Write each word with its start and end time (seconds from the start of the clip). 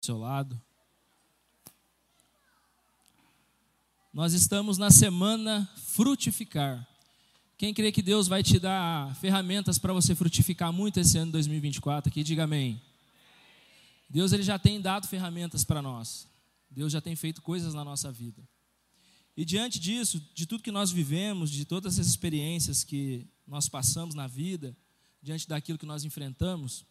seu 0.00 0.16
lado. 0.16 0.60
Nós 4.12 4.32
estamos 4.32 4.78
na 4.78 4.90
semana 4.90 5.70
frutificar. 5.76 6.86
Quem 7.56 7.74
crê 7.74 7.92
que 7.92 8.02
Deus 8.02 8.26
vai 8.26 8.42
te 8.42 8.58
dar 8.58 9.14
ferramentas 9.16 9.78
para 9.78 9.92
você 9.92 10.14
frutificar 10.14 10.72
muito 10.72 10.98
esse 10.98 11.18
ano 11.18 11.30
2024 11.32 12.10
aqui, 12.10 12.24
diga 12.24 12.44
amém. 12.44 12.80
Deus 14.08 14.32
ele 14.32 14.42
já 14.42 14.58
tem 14.58 14.80
dado 14.80 15.06
ferramentas 15.06 15.64
para 15.64 15.82
nós. 15.82 16.26
Deus 16.70 16.92
já 16.92 17.00
tem 17.00 17.14
feito 17.14 17.42
coisas 17.42 17.74
na 17.74 17.84
nossa 17.84 18.10
vida. 18.10 18.42
E 19.36 19.44
diante 19.44 19.78
disso, 19.78 20.20
de 20.34 20.46
tudo 20.46 20.62
que 20.62 20.72
nós 20.72 20.90
vivemos, 20.90 21.50
de 21.50 21.64
todas 21.64 21.98
as 21.98 22.06
experiências 22.06 22.82
que 22.82 23.28
nós 23.46 23.68
passamos 23.68 24.14
na 24.14 24.26
vida, 24.26 24.76
diante 25.22 25.46
daquilo 25.46 25.78
que 25.78 25.86
nós 25.86 26.04
enfrentamos, 26.04 26.84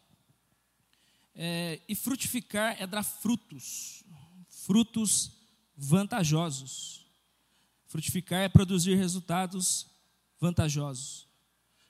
é, 1.42 1.80
e 1.88 1.96
frutificar 1.96 2.76
é 2.82 2.86
dar 2.86 3.02
frutos, 3.02 4.04
frutos 4.50 5.32
vantajosos. 5.74 7.06
Frutificar 7.88 8.42
é 8.42 8.50
produzir 8.50 8.96
resultados 8.96 9.88
vantajosos. 10.38 11.30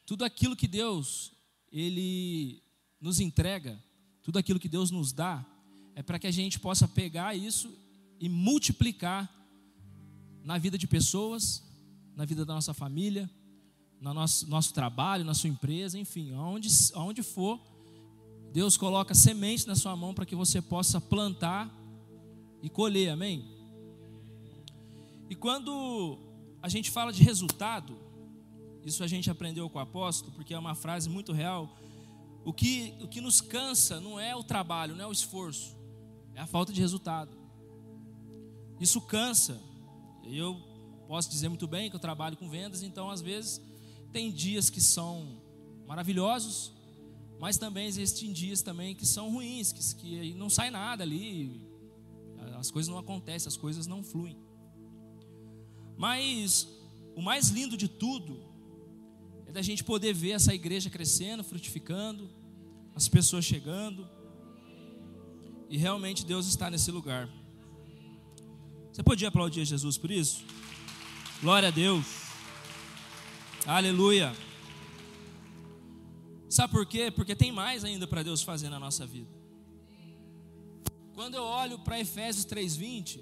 Tudo 0.06 0.23
aquilo 0.23 0.56
que 0.56 0.68
Deus 0.68 1.32
ele 1.72 2.62
nos 3.02 3.20
entrega, 3.20 3.84
tudo 4.22 4.38
aquilo 4.38 4.59
que 4.59 4.70
Deus 4.70 4.92
nos 4.92 5.12
dá, 5.12 5.44
é 5.95 6.04
para 6.04 6.20
que 6.20 6.28
a 6.28 6.31
gente 6.31 6.59
possa 6.59 6.88
pegar 6.88 7.36
isso 7.36 7.76
e 8.20 8.30
multiplicar 8.30 9.28
na 10.44 10.59
vida 10.59 10.78
de 10.78 10.86
pessoas, 10.86 11.64
na 12.16 12.23
vida 12.23 12.45
da 12.45 12.54
nossa 12.54 12.73
família, 12.76 13.28
no 14.00 14.14
nosso, 14.14 14.48
nosso 14.48 14.76
trabalho, 14.76 15.26
na 15.26 15.34
sua 15.34 15.50
empresa, 15.50 15.98
enfim, 15.98 16.34
aonde, 16.34 16.70
aonde 16.94 17.23
for, 17.23 17.59
Deus 18.52 18.77
coloca 18.77 19.13
semente 19.13 19.67
na 19.67 19.76
sua 19.76 19.95
mão 19.95 20.13
para 20.13 20.26
que 20.26 20.35
você 20.35 20.62
possa 20.62 20.99
plantar 20.99 21.73
e 22.62 22.70
colher, 22.70 23.09
amém? 23.09 23.45
E 25.30 25.36
quando 25.36 26.17
a 26.61 26.67
gente 26.67 26.89
fala 26.89 27.14
de 27.14 27.23
resultado, 27.23 27.95
isso 28.83 29.03
a 29.03 29.08
gente 29.08 29.30
aprendeu 29.30 29.69
com 29.69 29.78
o 29.78 29.81
apóstolo, 29.81 30.31
porque 30.33 30.53
é 30.53 30.59
uma 30.59 30.73
frase 30.73 31.09
muito 31.09 31.31
real. 31.31 31.78
O 32.44 32.52
que, 32.52 32.94
o 33.02 33.08
que 33.08 33.22
nos 33.22 33.39
cansa 33.39 34.00
não 34.00 34.19
é 34.19 34.36
o 34.36 34.44
trabalho, 34.44 34.95
não 34.95 35.06
é 35.06 35.08
o 35.08 35.11
esforço, 35.11 35.78
é 36.34 36.41
a 36.41 36.47
falta 36.47 36.73
de 36.73 36.81
resultado. 36.81 37.38
Isso 38.80 39.00
cansa. 39.02 39.61
Eu 40.23 40.59
posso 41.08 41.30
dizer 41.30 41.50
muito 41.50 41.67
bem 41.67 41.89
que 41.89 41.95
eu 41.95 42.00
trabalho 42.00 42.38
com 42.38 42.50
vendas, 42.50 42.81
então 42.81 43.09
às 43.09 43.22
vezes 43.22 43.61
tem 44.11 44.31
dias 44.31 44.69
que 44.69 44.81
são 44.81 45.41
maravilhosos, 45.86 46.72
mas 47.40 47.58
também 47.58 47.88
existem 47.88 48.34
dias 48.34 48.62
também 48.62 48.94
que 48.94 49.06
são 49.06 49.32
ruins, 49.32 49.72
que, 49.72 49.95
que 49.95 50.34
não 50.34 50.50
sai 50.50 50.70
nada 50.70 51.04
ali, 51.04 51.62
as 52.58 52.70
coisas 52.70 52.90
não 52.92 52.98
acontecem, 52.98 53.48
as 53.48 53.56
coisas 53.56 53.88
não 53.88 54.04
fluem. 54.04 54.38
Mas 55.98 56.68
o 57.16 57.22
mais 57.22 57.50
lindo 57.50 57.78
de 57.78 57.88
tudo 57.88 58.44
é 59.48 59.52
da 59.52 59.62
gente 59.62 59.84
poder 59.84 60.14
ver 60.14 60.31
essa 60.31 60.54
igreja 60.54 60.90
crescendo, 60.90 61.44
frutificando, 61.44 62.30
as 62.94 63.08
pessoas 63.08 63.46
chegando, 63.46 64.08
e 65.70 65.78
realmente 65.78 66.26
Deus 66.26 66.48
está 66.48 66.70
nesse 66.70 66.92
lugar. 66.92 67.30
Você 68.92 69.02
podia 69.02 69.30
aplaudir 69.30 69.64
Jesus 69.64 69.98
por 69.98 70.12
isso? 70.12 70.44
Glória 71.42 71.70
a 71.70 71.72
Deus. 71.72 72.06
Aleluia. 73.66 74.36
Sabe 76.50 76.73
por 76.73 76.86
quê? 76.86 77.11
Porque 77.11 77.36
tem 77.36 77.52
mais 77.52 77.86
ainda 77.86 78.08
para 78.08 78.23
Deus 78.23 78.42
fazer 78.42 78.69
na 78.69 78.80
nossa 78.80 79.05
vida. 79.05 79.30
Quando 81.14 81.36
eu 81.36 81.44
olho 81.44 81.78
para 81.80 82.00
Efésios 82.00 82.45
3:20, 82.45 83.19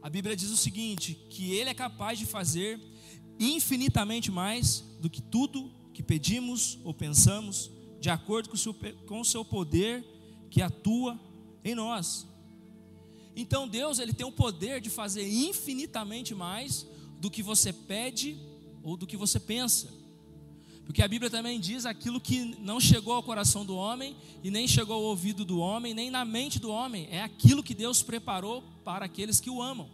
a 0.00 0.08
Bíblia 0.08 0.34
diz 0.34 0.50
o 0.50 0.56
seguinte: 0.56 1.14
que 1.28 1.52
Ele 1.52 1.68
é 1.68 1.74
capaz 1.74 2.18
de 2.18 2.24
fazer 2.24 2.80
infinitamente 3.38 4.30
mais 4.30 4.80
do 5.00 5.10
que 5.10 5.20
tudo 5.20 5.70
que 5.92 6.02
pedimos 6.02 6.78
ou 6.84 6.94
pensamos, 6.94 7.70
de 8.00 8.08
acordo 8.08 8.48
com 8.48 9.20
o 9.20 9.24
seu, 9.24 9.44
poder 9.44 10.04
que 10.50 10.62
atua 10.62 11.20
em 11.64 11.74
nós. 11.74 12.26
Então 13.36 13.68
Deus 13.68 13.98
ele 13.98 14.12
tem 14.12 14.26
o 14.26 14.32
poder 14.32 14.80
de 14.80 14.88
fazer 14.88 15.28
infinitamente 15.28 16.34
mais 16.34 16.86
do 17.20 17.30
que 17.30 17.42
você 17.42 17.72
pede 17.72 18.38
ou 18.82 18.96
do 18.96 19.06
que 19.06 19.16
você 19.16 19.38
pensa. 19.38 19.97
Porque 20.88 21.02
a 21.02 21.06
Bíblia 21.06 21.30
também 21.30 21.60
diz 21.60 21.84
aquilo 21.84 22.18
que 22.18 22.56
não 22.60 22.80
chegou 22.80 23.12
ao 23.12 23.22
coração 23.22 23.62
do 23.62 23.76
homem 23.76 24.16
e 24.42 24.50
nem 24.50 24.66
chegou 24.66 24.96
ao 24.96 25.02
ouvido 25.02 25.44
do 25.44 25.58
homem, 25.58 25.92
nem 25.92 26.10
na 26.10 26.24
mente 26.24 26.58
do 26.58 26.70
homem, 26.70 27.06
é 27.10 27.22
aquilo 27.22 27.62
que 27.62 27.74
Deus 27.74 28.02
preparou 28.02 28.62
para 28.86 29.04
aqueles 29.04 29.38
que 29.38 29.50
o 29.50 29.60
amam. 29.60 29.86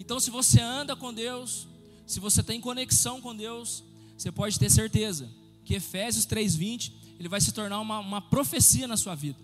Então, 0.00 0.18
se 0.18 0.30
você 0.30 0.58
anda 0.58 0.96
com 0.96 1.12
Deus, 1.12 1.68
se 2.06 2.18
você 2.18 2.42
tem 2.42 2.62
conexão 2.62 3.20
com 3.20 3.36
Deus, 3.36 3.84
você 4.16 4.32
pode 4.32 4.58
ter 4.58 4.70
certeza 4.70 5.30
que 5.66 5.74
Efésios 5.74 6.24
3:20 6.24 6.90
ele 7.18 7.28
vai 7.28 7.42
se 7.42 7.52
tornar 7.52 7.78
uma, 7.78 7.98
uma 7.98 8.22
profecia 8.22 8.88
na 8.88 8.96
sua 8.96 9.14
vida 9.14 9.38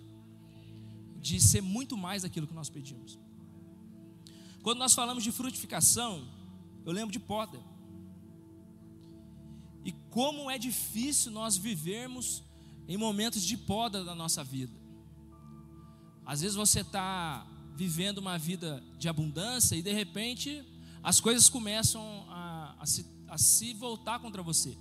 de 1.21 1.39
ser 1.39 1.61
muito 1.61 1.95
mais 1.95 2.23
daquilo 2.23 2.47
que 2.47 2.53
nós 2.55 2.67
pedimos. 2.67 3.19
Quando 4.63 4.79
nós 4.79 4.95
falamos 4.95 5.23
de 5.23 5.31
frutificação, 5.31 6.27
eu 6.83 6.91
lembro 6.91 7.11
de 7.11 7.19
poda. 7.19 7.59
E 9.83 9.91
como 10.09 10.49
é 10.49 10.57
difícil 10.57 11.31
nós 11.31 11.57
vivermos 11.57 12.43
em 12.87 12.97
momentos 12.97 13.43
de 13.43 13.57
poda 13.57 14.03
da 14.03 14.13
nossa 14.13 14.43
vida. 14.43 14.73
Às 16.25 16.41
vezes 16.41 16.55
você 16.55 16.81
está 16.81 17.47
vivendo 17.75 18.19
uma 18.19 18.37
vida 18.37 18.83
de 18.97 19.07
abundância 19.07 19.75
e 19.75 19.81
de 19.81 19.91
repente 19.91 20.63
as 21.01 21.19
coisas 21.19 21.49
começam 21.49 22.25
a, 22.29 22.75
a, 22.79 22.85
se, 22.85 23.05
a 23.27 23.37
se 23.37 23.73
voltar 23.73 24.19
contra 24.19 24.43
você. 24.43 24.77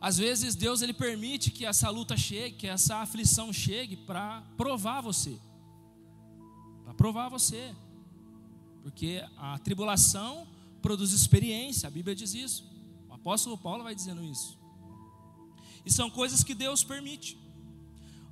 Às 0.00 0.16
vezes 0.16 0.54
Deus 0.54 0.80
ele 0.80 0.92
permite 0.92 1.50
que 1.50 1.64
essa 1.64 1.90
luta 1.90 2.16
chegue, 2.16 2.56
que 2.56 2.66
essa 2.66 2.96
aflição 2.96 3.52
chegue 3.52 3.96
para 3.96 4.42
provar 4.56 5.00
você. 5.00 5.38
Para 6.84 6.94
provar 6.94 7.28
você. 7.28 7.74
Porque 8.82 9.22
a 9.36 9.58
tribulação 9.58 10.46
produz 10.80 11.12
experiência, 11.12 11.86
a 11.86 11.90
Bíblia 11.90 12.14
diz 12.14 12.34
isso 12.34 12.77
apóstolo 13.18 13.58
Paulo 13.58 13.84
vai 13.84 13.94
dizendo 13.94 14.24
isso. 14.24 14.58
E 15.84 15.92
são 15.92 16.10
coisas 16.10 16.42
que 16.42 16.54
Deus 16.54 16.82
permite. 16.82 17.38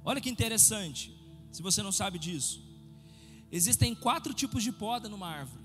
Olha 0.04 0.20
que 0.20 0.30
interessante, 0.30 1.14
se 1.50 1.62
você 1.62 1.82
não 1.82 1.92
sabe 1.92 2.18
disso. 2.18 2.62
Existem 3.50 3.94
quatro 3.94 4.32
tipos 4.32 4.62
de 4.62 4.72
poda 4.72 5.08
numa 5.08 5.28
árvore. 5.28 5.64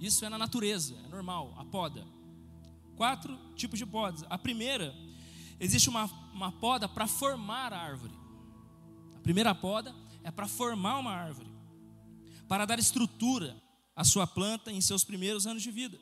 Isso 0.00 0.24
é 0.24 0.28
na 0.28 0.38
natureza, 0.38 0.96
é 1.04 1.08
normal, 1.08 1.54
a 1.58 1.64
poda. 1.64 2.06
Quatro 2.96 3.36
tipos 3.54 3.78
de 3.78 3.86
podas. 3.86 4.24
A 4.28 4.38
primeira, 4.38 4.94
existe 5.58 5.88
uma, 5.88 6.06
uma 6.32 6.52
poda 6.52 6.88
para 6.88 7.06
formar 7.06 7.72
a 7.72 7.78
árvore. 7.78 8.14
A 9.16 9.20
primeira 9.20 9.54
poda 9.54 9.94
é 10.24 10.30
para 10.30 10.48
formar 10.48 10.98
uma 10.98 11.12
árvore, 11.12 11.50
para 12.48 12.64
dar 12.64 12.78
estrutura 12.78 13.56
à 13.94 14.04
sua 14.04 14.26
planta 14.26 14.72
em 14.72 14.80
seus 14.80 15.04
primeiros 15.04 15.46
anos 15.46 15.62
de 15.62 15.70
vida. 15.70 15.98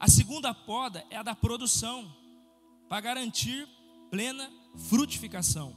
A 0.00 0.08
segunda 0.08 0.54
poda 0.54 1.04
é 1.10 1.18
a 1.18 1.22
da 1.22 1.34
produção, 1.34 2.10
para 2.88 3.02
garantir 3.02 3.68
plena 4.10 4.50
frutificação. 4.88 5.76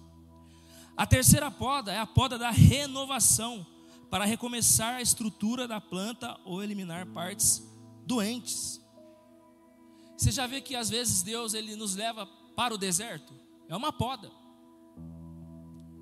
A 0.96 1.06
terceira 1.06 1.52
poda 1.52 1.92
é 1.92 2.00
a 2.00 2.08
poda 2.08 2.38
da 2.40 2.50
renovação, 2.50 3.68
para 4.10 4.24
recomeçar 4.24 4.96
a 4.96 5.02
estrutura 5.02 5.68
da 5.68 5.82
planta 5.82 6.40
ou 6.46 6.64
eliminar 6.64 7.06
partes 7.08 7.62
doentes. 8.06 8.82
Você 10.16 10.32
já 10.32 10.48
vê 10.48 10.62
que 10.62 10.76
às 10.76 10.90
vezes 10.90 11.22
Deus 11.22 11.54
ele 11.54 11.76
nos 11.76 11.96
leva 11.96 12.26
para 12.56 12.74
o 12.74 12.78
deserto? 12.78 13.34
É 13.68 13.76
uma 13.76 13.92
poda. 13.92 14.32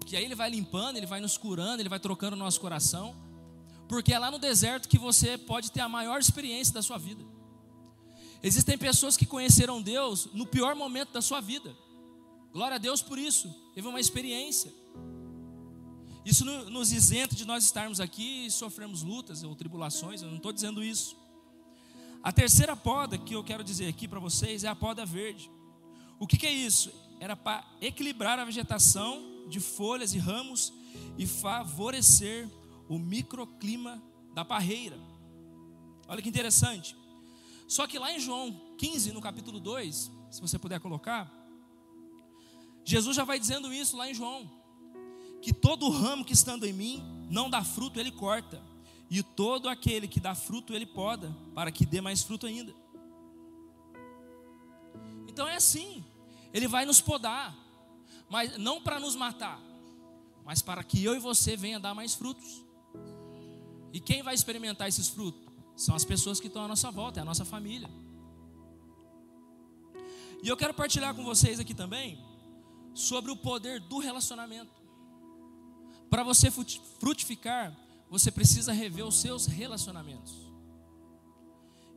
Que 0.06 0.16
aí 0.16 0.26
ele 0.26 0.36
vai 0.36 0.50
limpando, 0.50 0.98
ele 0.98 1.06
vai 1.08 1.22
nos 1.22 1.38
curando, 1.38 1.82
ele 1.82 1.90
vai 1.90 2.00
trocando 2.00 2.36
o 2.36 2.40
nosso 2.40 2.60
coração. 2.60 3.16
Porque 3.88 4.14
é 4.14 4.20
lá 4.20 4.30
no 4.30 4.38
deserto 4.38 4.88
que 4.88 5.00
você 5.00 5.38
pode 5.38 5.72
ter 5.72 5.82
a 5.82 5.90
maior 5.90 6.20
experiência 6.20 6.74
da 6.74 6.82
sua 6.82 6.98
vida. 6.98 7.31
Existem 8.44 8.78
pessoas 8.78 9.16
que 9.16 9.26
conheceram 9.26 9.82
Deus 9.82 10.28
no 10.34 10.46
pior 10.46 10.76
momento 10.76 11.12
da 11.12 11.22
sua 11.22 11.40
vida. 11.42 11.76
Glória 12.52 12.76
a 12.76 12.80
Deus 12.80 13.02
por 13.02 13.18
isso. 13.18 13.54
Teve 13.74 13.88
uma 13.88 14.00
experiência. 14.00 14.74
Isso 16.26 16.46
nos 16.46 16.92
isenta 16.92 17.36
de 17.36 17.46
nós 17.46 17.64
estarmos 17.64 18.00
aqui 18.00 18.46
e 18.46 18.52
sofrermos 18.52 19.02
lutas 19.04 19.44
ou 19.44 19.56
tribulações. 19.56 20.22
Eu 20.22 20.30
não 20.30 20.38
estou 20.38 20.52
dizendo 20.52 20.84
isso. 20.84 21.16
A 22.24 22.32
terceira 22.32 22.76
poda 22.76 23.18
que 23.18 23.34
eu 23.34 23.44
quero 23.44 23.64
dizer 23.64 23.88
aqui 23.88 24.08
para 24.08 24.20
vocês 24.20 24.64
é 24.64 24.68
a 24.68 24.76
poda 24.76 25.06
verde. 25.06 25.50
O 26.20 26.28
que, 26.28 26.38
que 26.38 26.46
é 26.46 26.52
isso? 26.52 26.92
Era 27.20 27.36
para 27.36 27.66
equilibrar 27.80 28.38
a 28.38 28.46
vegetação 28.46 29.48
de 29.48 29.60
folhas 29.60 30.14
e 30.14 30.20
ramos 30.20 30.72
e 31.18 31.26
favorecer 31.26 32.48
o 32.88 33.00
microclima 33.00 34.02
da 34.34 34.46
parreira. 34.46 34.98
Olha 36.08 36.22
que 36.22 36.30
interessante. 36.30 36.96
Só 37.72 37.88
que 37.88 37.98
lá 37.98 38.12
em 38.12 38.20
João 38.20 38.52
15, 38.78 39.14
no 39.14 39.22
capítulo 39.22 39.58
2, 39.58 40.12
se 40.30 40.42
você 40.42 40.60
puder 40.60 40.82
colocar, 40.82 41.32
Jesus 42.84 43.16
já 43.16 43.24
vai 43.24 43.40
dizendo 43.40 43.74
isso 43.74 43.96
lá 43.96 44.10
em 44.10 44.14
João, 44.14 44.52
que 45.42 45.54
todo 45.54 45.88
ramo 45.88 46.26
que 46.26 46.34
estando 46.34 46.66
em 46.66 46.74
mim 46.74 47.02
não 47.30 47.50
dá 47.50 47.64
fruto, 47.64 47.98
ele 47.98 48.12
corta, 48.12 48.62
e 49.10 49.24
todo 49.24 49.70
aquele 49.70 50.06
que 50.06 50.20
dá 50.20 50.36
fruto, 50.36 50.74
ele 50.74 50.86
poda, 50.86 51.34
para 51.56 51.72
que 51.72 51.86
dê 51.86 52.02
mais 52.02 52.22
fruto 52.22 52.46
ainda. 52.46 52.76
Então 55.30 55.48
é 55.48 55.56
assim, 55.56 56.04
ele 56.54 56.68
vai 56.68 56.86
nos 56.86 57.00
podar, 57.00 57.56
mas 58.30 58.58
não 58.58 58.82
para 58.82 59.00
nos 59.00 59.16
matar, 59.16 59.62
mas 60.44 60.62
para 60.62 60.84
que 60.84 61.02
eu 61.02 61.16
e 61.16 61.20
você 61.20 61.56
venha 61.56 61.80
dar 61.80 61.96
mais 61.96 62.16
frutos. 62.16 62.66
E 63.94 64.02
quem 64.02 64.22
vai 64.22 64.36
experimentar 64.36 64.90
esses 64.90 65.08
frutos? 65.08 65.51
São 65.82 65.96
as 65.96 66.06
pessoas 66.06 66.40
que 66.40 66.46
estão 66.46 66.64
à 66.64 66.68
nossa 66.68 66.92
volta, 66.92 67.20
é 67.20 67.24
a 67.24 67.26
nossa 67.26 67.44
família. 67.44 67.90
E 70.44 70.48
eu 70.48 70.56
quero 70.56 70.76
partilhar 70.76 71.16
com 71.16 71.24
vocês 71.24 71.60
aqui 71.60 71.74
também 71.74 72.24
sobre 72.94 73.32
o 73.32 73.36
poder 73.36 73.80
do 73.80 73.98
relacionamento. 73.98 74.80
Para 76.08 76.22
você 76.24 76.52
frutificar, 76.52 77.76
você 78.12 78.30
precisa 78.32 78.72
rever 78.72 79.04
os 79.04 79.20
seus 79.22 79.48
relacionamentos. 79.48 80.36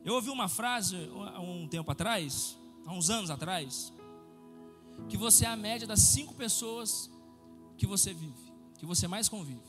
Eu 0.03 0.15
ouvi 0.15 0.31
uma 0.31 0.49
frase 0.49 0.97
há 1.35 1.39
um 1.39 1.67
tempo 1.67 1.91
atrás, 1.91 2.57
há 2.87 2.91
uns 2.91 3.11
anos 3.11 3.29
atrás, 3.29 3.93
que 5.09 5.15
você 5.15 5.45
é 5.45 5.49
a 5.49 5.55
média 5.55 5.85
das 5.85 5.99
cinco 5.99 6.33
pessoas 6.33 7.07
que 7.77 7.85
você 7.85 8.15
vive, 8.15 8.51
que 8.79 8.85
você 8.85 9.07
mais 9.07 9.29
convive. 9.29 9.61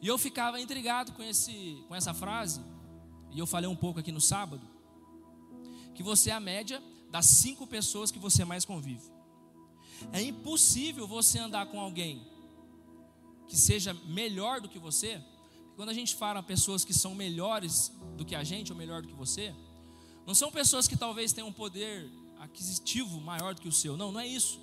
E 0.00 0.06
eu 0.06 0.16
ficava 0.16 0.58
intrigado 0.58 1.12
com, 1.12 1.22
esse, 1.22 1.84
com 1.86 1.94
essa 1.94 2.14
frase, 2.14 2.62
e 3.32 3.38
eu 3.38 3.46
falei 3.46 3.68
um 3.68 3.76
pouco 3.76 4.00
aqui 4.00 4.12
no 4.12 4.20
sábado, 4.20 4.66
que 5.94 6.02
você 6.02 6.30
é 6.30 6.34
a 6.34 6.40
média 6.40 6.82
das 7.10 7.26
cinco 7.26 7.66
pessoas 7.66 8.10
que 8.10 8.18
você 8.18 8.44
mais 8.44 8.64
convive. 8.64 9.10
É 10.12 10.22
impossível 10.22 11.06
você 11.06 11.38
andar 11.38 11.66
com 11.66 11.80
alguém 11.80 12.26
que 13.46 13.56
seja 13.56 13.94
melhor 14.06 14.60
do 14.60 14.68
que 14.68 14.78
você. 14.78 15.20
Quando 15.74 15.88
a 15.88 15.94
gente 15.94 16.14
fala 16.14 16.42
pessoas 16.42 16.84
que 16.84 16.92
são 16.94 17.14
melhores 17.14 17.92
do 18.16 18.24
que 18.24 18.34
a 18.34 18.44
gente 18.44 18.72
ou 18.72 18.78
melhor 18.78 19.02
do 19.02 19.08
que 19.08 19.14
você, 19.14 19.54
não 20.26 20.34
são 20.34 20.50
pessoas 20.50 20.86
que 20.86 20.96
talvez 20.96 21.32
tenham 21.32 21.48
um 21.48 21.52
poder 21.52 22.10
aquisitivo 22.38 23.20
maior 23.20 23.54
do 23.54 23.60
que 23.60 23.68
o 23.68 23.72
seu. 23.72 23.96
Não, 23.96 24.12
não 24.12 24.20
é 24.20 24.26
isso. 24.26 24.60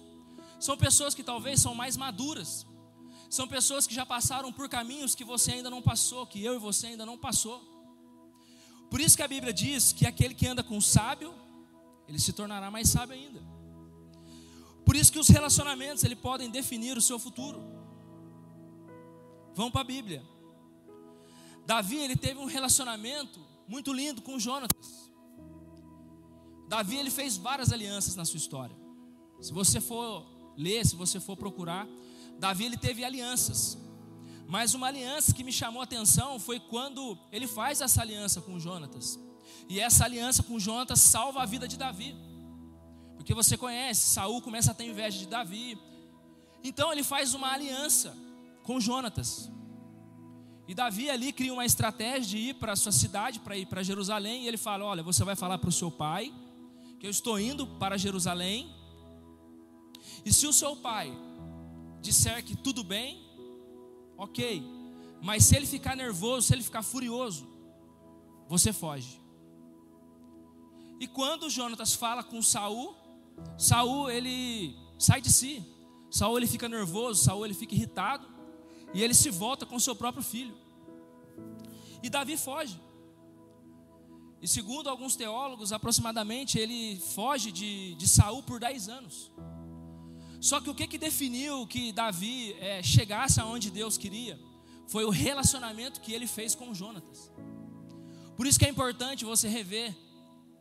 São 0.60 0.78
pessoas 0.78 1.14
que 1.14 1.24
talvez 1.24 1.60
são 1.60 1.76
mais 1.76 1.98
maduras. 1.98 2.66
São 3.30 3.48
pessoas 3.48 3.86
que 3.86 3.94
já 3.94 4.06
passaram 4.06 4.54
por 4.54 4.70
caminhos 4.70 5.16
que 5.16 5.24
você 5.24 5.54
ainda 5.54 5.70
não 5.70 5.82
passou, 5.82 6.26
que 6.26 6.44
eu 6.44 6.56
e 6.56 6.60
você 6.60 6.88
ainda 6.88 7.06
não 7.06 7.18
passou. 7.18 7.75
Por 8.90 9.00
isso 9.02 9.18
que 9.18 9.24
a 9.24 9.28
Bíblia 9.28 9.54
diz 9.54 9.92
que 9.92 10.06
aquele 10.06 10.34
que 10.34 10.48
anda 10.48 10.64
com 10.64 10.78
o 10.78 10.82
sábio, 10.82 11.34
ele 12.08 12.20
se 12.20 12.34
tornará 12.34 12.70
mais 12.70 12.90
sábio 12.90 13.16
ainda. 13.16 13.42
Por 14.86 14.96
isso 14.96 15.12
que 15.12 15.20
os 15.20 15.28
relacionamentos 15.28 16.04
ele 16.04 16.16
podem 16.16 16.50
definir 16.50 16.96
o 16.98 17.02
seu 17.02 17.18
futuro. 17.18 17.60
Vamos 19.56 19.72
para 19.72 19.82
a 19.82 19.86
Bíblia. 19.86 20.24
Davi 21.66 21.98
ele 21.98 22.16
teve 22.16 22.40
um 22.40 22.46
relacionamento 22.46 23.40
muito 23.68 23.92
lindo 23.92 24.22
com 24.22 24.38
Jonatas. 24.38 25.12
Davi 26.68 26.98
ele 26.98 27.10
fez 27.10 27.38
várias 27.38 27.72
alianças 27.72 28.16
na 28.16 28.26
sua 28.26 28.38
história. 28.38 28.76
Se 29.42 29.52
você 29.52 29.82
for 29.82 30.26
ler, 30.56 30.86
se 30.86 30.96
você 30.96 31.20
for 31.20 31.36
procurar, 31.36 31.88
Davi 32.38 32.66
ele 32.66 32.78
teve 32.78 33.04
alianças. 33.04 33.78
Mas 34.48 34.74
uma 34.74 34.88
aliança 34.88 35.34
que 35.34 35.44
me 35.44 35.52
chamou 35.52 35.82
a 35.82 35.84
atenção 35.84 36.40
foi 36.40 36.60
quando 36.60 37.18
ele 37.32 37.48
faz 37.48 37.82
essa 37.82 38.02
aliança 38.02 38.42
com 38.42 38.60
Jonatas. 38.60 39.20
E 39.68 39.80
essa 39.80 40.06
aliança 40.06 40.44
com 40.44 40.60
Jonatas 40.60 41.02
salva 41.02 41.42
a 41.42 41.46
vida 41.46 41.68
de 41.68 41.78
Davi. 41.78 42.16
Porque 43.16 43.34
você 43.34 43.58
conhece, 43.58 44.14
Saul 44.14 44.42
começa 44.42 44.72
a 44.72 44.74
ter 44.74 44.86
inveja 44.86 45.18
de 45.18 45.26
Davi. 45.26 45.78
Então 46.64 46.92
ele 46.92 47.04
faz 47.04 47.34
uma 47.34 47.52
aliança 47.52 48.16
com 48.64 48.80
Jonatas. 48.80 49.50
E 50.68 50.74
Davi 50.74 51.10
ali 51.10 51.32
cria 51.32 51.54
uma 51.54 51.66
estratégia 51.66 52.22
de 52.22 52.38
ir 52.38 52.54
para 52.56 52.74
a 52.74 52.76
sua 52.76 52.92
cidade, 52.92 53.40
para 53.40 53.58
ir 53.58 53.66
para 53.68 53.84
Jerusalém, 53.84 54.44
e 54.44 54.48
ele 54.48 54.58
fala: 54.58 54.86
"Olha, 54.86 55.04
você 55.04 55.24
vai 55.24 55.36
falar 55.36 55.58
para 55.58 55.70
o 55.70 55.72
seu 55.72 55.92
pai 55.92 56.34
que 57.00 57.06
eu 57.06 57.12
estou 57.12 57.40
indo 57.40 57.68
para 57.68 57.98
Jerusalém. 57.98 58.74
E 60.24 60.34
se 60.34 60.48
o 60.48 60.54
seu 60.54 60.76
pai 60.76 61.16
disser 62.02 62.44
que 62.44 62.56
tudo 62.56 62.84
bem, 62.84 63.25
ok. 64.18 64.64
Mas 65.22 65.46
se 65.46 65.56
ele 65.56 65.66
ficar 65.66 65.96
nervoso, 65.96 66.48
se 66.48 66.54
ele 66.54 66.64
ficar 66.64 66.84
furioso, 66.84 67.48
você 68.48 68.72
foge. 68.72 69.20
E 71.00 71.08
quando 71.08 71.50
Jonatas 71.50 71.94
fala 71.94 72.24
com 72.24 72.42
Saul, 72.42 72.96
Saul 73.58 74.10
ele 74.10 74.76
sai 74.98 75.22
de 75.22 75.32
si. 75.32 75.64
Saul 76.10 76.38
ele 76.38 76.48
fica 76.48 76.70
nervoso, 76.70 77.24
Saul 77.24 77.46
ele 77.46 77.54
fica 77.54 77.76
irritado 77.76 78.28
e 78.94 79.04
ele 79.04 79.14
se 79.14 79.30
volta 79.30 79.66
com 79.66 79.78
seu 79.80 79.96
próprio 79.96 80.24
filho. 80.24 80.56
E 82.02 82.10
Davi 82.10 82.38
foge. 82.38 82.80
E 84.42 84.48
segundo 84.48 84.90
alguns 84.90 85.16
teólogos, 85.16 85.74
aproximadamente 85.74 86.60
ele 86.60 87.00
foge 87.16 87.52
de, 87.52 87.96
de 87.96 88.08
Saul 88.08 88.44
por 88.44 88.60
10 88.60 88.90
anos. 88.90 89.32
Só 90.46 90.62
que 90.62 90.70
o 90.70 90.76
que, 90.76 90.86
que 90.86 91.00
definiu 91.00 91.66
que 91.66 91.92
Davi 91.92 92.54
é, 92.60 92.84
chegasse 92.84 93.42
aonde 93.42 93.72
Deus 93.72 93.98
queria 93.98 94.40
foi 94.88 95.04
o 95.04 95.10
relacionamento 95.10 96.00
que 96.00 96.14
ele 96.14 96.28
fez 96.28 96.54
com 96.54 96.72
Jonatas. 96.72 97.32
Por 98.38 98.46
isso 98.46 98.60
que 98.60 98.66
é 98.68 98.70
importante 98.70 99.26
você 99.26 99.48
rever 99.48 99.98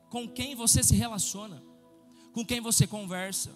com 0.08 0.26
quem 0.26 0.54
você 0.54 0.82
se 0.82 0.94
relaciona, 0.96 1.62
com 2.32 2.42
quem 2.46 2.62
você 2.62 2.86
conversa, 2.86 3.54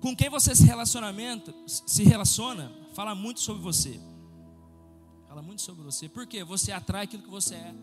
com 0.00 0.14
quem 0.14 0.30
você 0.30 0.54
se 0.54 0.62
relacionamento, 0.62 1.52
se 1.66 2.04
relaciona, 2.04 2.70
fala 2.94 3.12
muito 3.12 3.40
sobre 3.40 3.60
você. 3.60 4.00
Fala 5.26 5.42
muito 5.42 5.62
sobre 5.62 5.82
você. 5.82 6.08
Por 6.08 6.28
quê? 6.28 6.44
Você 6.44 6.70
atrai 6.70 7.02
aquilo 7.02 7.24
que 7.24 7.28
você 7.28 7.56
é. 7.56 7.74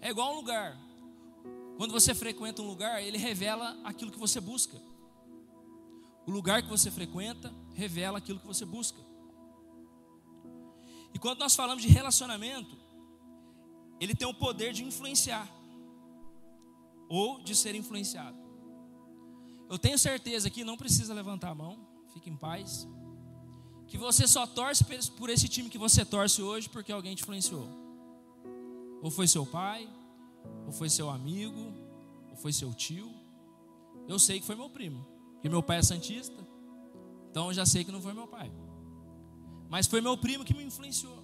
É 0.00 0.08
igual 0.08 0.32
um 0.32 0.36
lugar. 0.36 0.80
Quando 1.76 1.92
você 1.92 2.14
frequenta 2.14 2.62
um 2.62 2.66
lugar, 2.66 3.02
ele 3.02 3.18
revela 3.18 3.78
aquilo 3.84 4.10
que 4.10 4.18
você 4.18 4.40
busca. 4.40 4.80
O 6.26 6.30
lugar 6.30 6.62
que 6.62 6.68
você 6.68 6.90
frequenta 6.90 7.52
revela 7.74 8.18
aquilo 8.18 8.38
que 8.38 8.46
você 8.46 8.64
busca. 8.64 9.00
E 11.14 11.18
quando 11.18 11.40
nós 11.40 11.54
falamos 11.54 11.82
de 11.82 11.88
relacionamento, 11.88 12.76
ele 14.00 14.14
tem 14.14 14.26
o 14.26 14.34
poder 14.34 14.72
de 14.72 14.84
influenciar 14.84 15.48
ou 17.08 17.42
de 17.42 17.54
ser 17.54 17.74
influenciado. 17.74 18.38
Eu 19.68 19.78
tenho 19.78 19.98
certeza 19.98 20.50
que 20.50 20.64
não 20.64 20.76
precisa 20.76 21.14
levantar 21.14 21.50
a 21.50 21.54
mão, 21.54 21.78
fique 22.12 22.30
em 22.30 22.36
paz. 22.36 22.86
Que 23.86 23.98
você 23.98 24.26
só 24.26 24.46
torce 24.46 24.84
por 25.18 25.28
esse 25.28 25.48
time 25.48 25.68
que 25.68 25.78
você 25.78 26.04
torce 26.04 26.42
hoje 26.42 26.68
porque 26.68 26.92
alguém 26.92 27.14
te 27.14 27.22
influenciou. 27.22 27.68
Ou 29.02 29.10
foi 29.10 29.26
seu 29.26 29.44
pai, 29.44 29.88
ou 30.66 30.72
foi 30.72 30.88
seu 30.88 31.10
amigo, 31.10 31.72
ou 32.30 32.36
foi 32.36 32.52
seu 32.52 32.72
tio. 32.72 33.12
Eu 34.08 34.18
sei 34.18 34.40
que 34.40 34.46
foi 34.46 34.56
meu 34.56 34.70
primo, 34.70 35.06
porque 35.42 35.48
meu 35.48 35.60
pai 35.60 35.78
é 35.78 35.82
santista. 35.82 36.46
Então 37.28 37.48
eu 37.48 37.52
já 37.52 37.66
sei 37.66 37.82
que 37.82 37.90
não 37.90 38.00
foi 38.00 38.12
meu 38.12 38.28
pai. 38.28 38.52
Mas 39.68 39.88
foi 39.88 40.00
meu 40.00 40.16
primo 40.16 40.44
que 40.44 40.54
me 40.54 40.62
influenciou. 40.62 41.18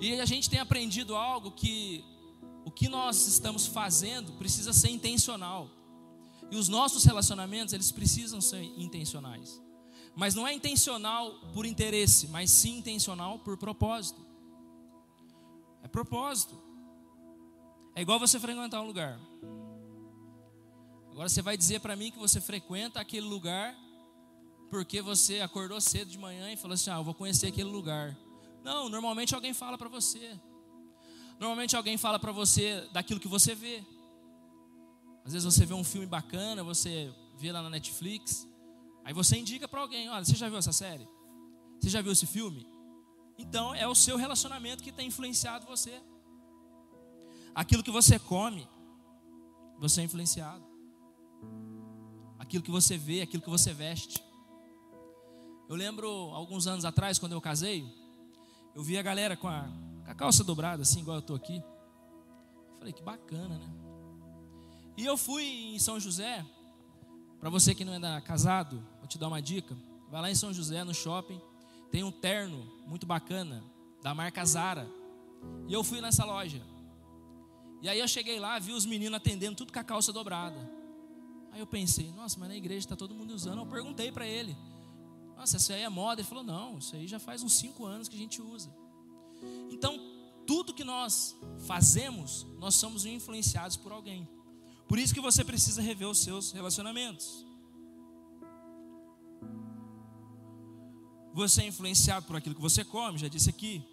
E 0.00 0.18
a 0.18 0.24
gente 0.24 0.48
tem 0.48 0.58
aprendido 0.58 1.14
algo 1.14 1.50
que 1.50 2.02
o 2.64 2.70
que 2.70 2.88
nós 2.88 3.26
estamos 3.26 3.66
fazendo 3.66 4.32
precisa 4.38 4.72
ser 4.72 4.88
intencional. 4.88 5.68
E 6.50 6.56
os 6.56 6.66
nossos 6.66 7.04
relacionamentos, 7.04 7.74
eles 7.74 7.92
precisam 7.92 8.40
ser 8.40 8.62
intencionais. 8.62 9.60
Mas 10.16 10.34
não 10.34 10.48
é 10.48 10.54
intencional 10.54 11.34
por 11.52 11.66
interesse, 11.66 12.26
mas 12.28 12.50
sim 12.50 12.78
intencional 12.78 13.38
por 13.40 13.58
propósito. 13.58 14.24
É 15.82 15.88
propósito. 15.88 16.58
É 17.94 18.00
igual 18.00 18.18
você 18.18 18.40
frequentar 18.40 18.80
um 18.80 18.86
lugar. 18.86 19.20
Agora 21.12 21.28
você 21.28 21.42
vai 21.42 21.56
dizer 21.56 21.80
para 21.80 21.96
mim 21.96 22.10
que 22.10 22.18
você 22.18 22.40
frequenta 22.40 23.00
aquele 23.00 23.26
lugar 23.26 23.76
porque 24.70 25.02
você 25.02 25.40
acordou 25.40 25.80
cedo 25.80 26.10
de 26.10 26.18
manhã 26.18 26.52
e 26.52 26.56
falou 26.56 26.74
assim: 26.74 26.90
"Ah, 26.90 26.96
eu 26.96 27.04
vou 27.04 27.14
conhecer 27.14 27.48
aquele 27.48 27.68
lugar". 27.68 28.16
Não, 28.62 28.88
normalmente 28.88 29.34
alguém 29.34 29.52
fala 29.52 29.76
para 29.76 29.88
você. 29.88 30.38
Normalmente 31.38 31.74
alguém 31.74 31.96
fala 31.96 32.18
para 32.18 32.32
você 32.32 32.86
daquilo 32.92 33.18
que 33.18 33.28
você 33.28 33.54
vê. 33.54 33.82
Às 35.24 35.32
vezes 35.32 35.44
você 35.44 35.64
vê 35.64 35.74
um 35.74 35.84
filme 35.84 36.06
bacana, 36.06 36.62
você 36.62 37.12
vê 37.36 37.50
lá 37.50 37.62
na 37.62 37.70
Netflix, 37.70 38.46
aí 39.04 39.12
você 39.12 39.36
indica 39.36 39.66
para 39.66 39.80
alguém: 39.80 40.08
olha, 40.08 40.24
você 40.24 40.36
já 40.36 40.48
viu 40.48 40.58
essa 40.58 40.72
série? 40.72 41.08
Você 41.80 41.88
já 41.88 42.02
viu 42.02 42.12
esse 42.12 42.26
filme? 42.26 42.66
Então 43.38 43.74
é 43.74 43.88
o 43.88 43.94
seu 43.94 44.16
relacionamento 44.16 44.82
que 44.82 44.92
tem 44.92 45.08
influenciado 45.08 45.66
você. 45.66 46.00
Aquilo 47.54 47.82
que 47.82 47.90
você 47.90 48.18
come, 48.18 48.68
você 49.78 50.02
é 50.02 50.04
influenciado. 50.04 50.69
Aquilo 52.38 52.62
que 52.62 52.70
você 52.70 52.96
vê, 52.96 53.22
aquilo 53.22 53.42
que 53.42 53.50
você 53.50 53.72
veste. 53.72 54.22
Eu 55.68 55.76
lembro 55.76 56.08
alguns 56.08 56.66
anos 56.66 56.84
atrás, 56.84 57.18
quando 57.18 57.32
eu 57.32 57.40
casei, 57.40 57.84
eu 58.74 58.82
vi 58.82 58.98
a 58.98 59.02
galera 59.02 59.36
com 59.36 59.48
a 59.48 59.68
com 60.10 60.12
a 60.12 60.14
calça 60.16 60.42
dobrada, 60.42 60.82
assim, 60.82 61.00
igual 61.00 61.18
eu 61.18 61.20
estou 61.20 61.36
aqui. 61.36 61.62
Falei, 62.78 62.92
que 62.92 63.02
bacana, 63.02 63.58
né? 63.58 63.72
E 64.96 65.06
eu 65.06 65.16
fui 65.16 65.44
em 65.44 65.78
São 65.78 66.00
José, 66.00 66.44
Para 67.38 67.48
você 67.48 67.74
que 67.74 67.86
não 67.86 67.94
é 67.94 68.20
casado, 68.20 68.84
vou 68.98 69.06
te 69.06 69.16
dar 69.16 69.28
uma 69.28 69.40
dica. 69.40 69.74
Vai 70.10 70.20
lá 70.20 70.30
em 70.30 70.34
São 70.34 70.52
José, 70.52 70.84
no 70.84 70.92
shopping, 70.92 71.40
tem 71.90 72.04
um 72.04 72.10
terno 72.10 72.70
muito 72.86 73.06
bacana, 73.06 73.64
da 74.02 74.14
marca 74.14 74.44
Zara. 74.44 74.86
E 75.66 75.72
eu 75.72 75.82
fui 75.82 76.00
nessa 76.00 76.24
loja. 76.24 76.60
E 77.80 77.88
aí 77.88 77.98
eu 77.98 78.08
cheguei 78.08 78.38
lá, 78.38 78.58
vi 78.58 78.72
os 78.72 78.84
meninos 78.84 79.16
atendendo 79.16 79.56
tudo 79.56 79.72
com 79.72 79.78
a 79.78 79.84
calça 79.84 80.12
dobrada. 80.12 80.58
Aí 81.52 81.60
eu 81.60 81.66
pensei, 81.66 82.12
nossa, 82.12 82.38
mas 82.38 82.48
na 82.48 82.56
igreja 82.56 82.80
está 82.80 82.96
todo 82.96 83.14
mundo 83.14 83.32
usando. 83.32 83.58
Eu 83.58 83.66
perguntei 83.66 84.12
para 84.12 84.26
ele, 84.26 84.56
nossa, 85.36 85.56
isso 85.56 85.72
aí 85.72 85.82
é 85.82 85.88
moda? 85.88 86.20
Ele 86.20 86.28
falou, 86.28 86.44
não, 86.44 86.78
isso 86.78 86.94
aí 86.94 87.06
já 87.06 87.18
faz 87.18 87.42
uns 87.42 87.54
cinco 87.54 87.84
anos 87.84 88.08
que 88.08 88.16
a 88.16 88.18
gente 88.18 88.40
usa. 88.40 88.70
Então, 89.70 89.98
tudo 90.46 90.74
que 90.74 90.84
nós 90.84 91.36
fazemos, 91.66 92.46
nós 92.58 92.74
somos 92.74 93.04
influenciados 93.04 93.76
por 93.76 93.92
alguém. 93.92 94.28
Por 94.86 94.98
isso 94.98 95.14
que 95.14 95.20
você 95.20 95.44
precisa 95.44 95.80
rever 95.80 96.08
os 96.08 96.18
seus 96.18 96.52
relacionamentos. 96.52 97.46
Você 101.32 101.62
é 101.62 101.66
influenciado 101.68 102.26
por 102.26 102.36
aquilo 102.36 102.54
que 102.54 102.60
você 102.60 102.84
come, 102.84 103.18
já 103.18 103.28
disse 103.28 103.48
aqui. 103.48 103.84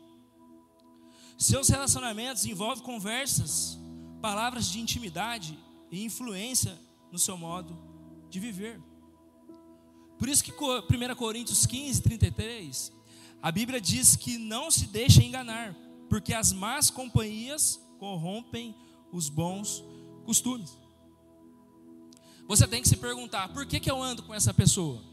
Seus 1.37 1.69
relacionamentos 1.69 2.45
envolvem 2.45 2.83
conversas, 2.83 3.77
palavras 4.21 4.67
de 4.67 4.79
intimidade 4.79 5.57
e 5.91 6.03
influência 6.03 6.77
no 7.11 7.19
seu 7.19 7.37
modo 7.37 7.77
de 8.29 8.39
viver. 8.39 8.81
Por 10.17 10.27
isso 10.27 10.43
que 10.43 10.51
1 10.51 11.15
Coríntios 11.15 11.65
15, 11.65 12.01
33, 12.01 12.91
a 13.41 13.51
Bíblia 13.51 13.79
diz 13.79 14.15
que 14.15 14.37
não 14.37 14.71
se 14.71 14.87
deixe 14.87 15.23
enganar, 15.23 15.75
porque 16.09 16.33
as 16.33 16.51
más 16.51 16.89
companhias 16.89 17.79
corrompem 17.99 18.75
os 19.11 19.29
bons 19.29 19.83
costumes. 20.25 20.77
Você 22.47 22.67
tem 22.67 22.81
que 22.81 22.87
se 22.87 22.97
perguntar: 22.97 23.53
por 23.53 23.65
que, 23.65 23.79
que 23.79 23.91
eu 23.91 24.01
ando 24.01 24.23
com 24.23 24.33
essa 24.33 24.53
pessoa? 24.53 25.03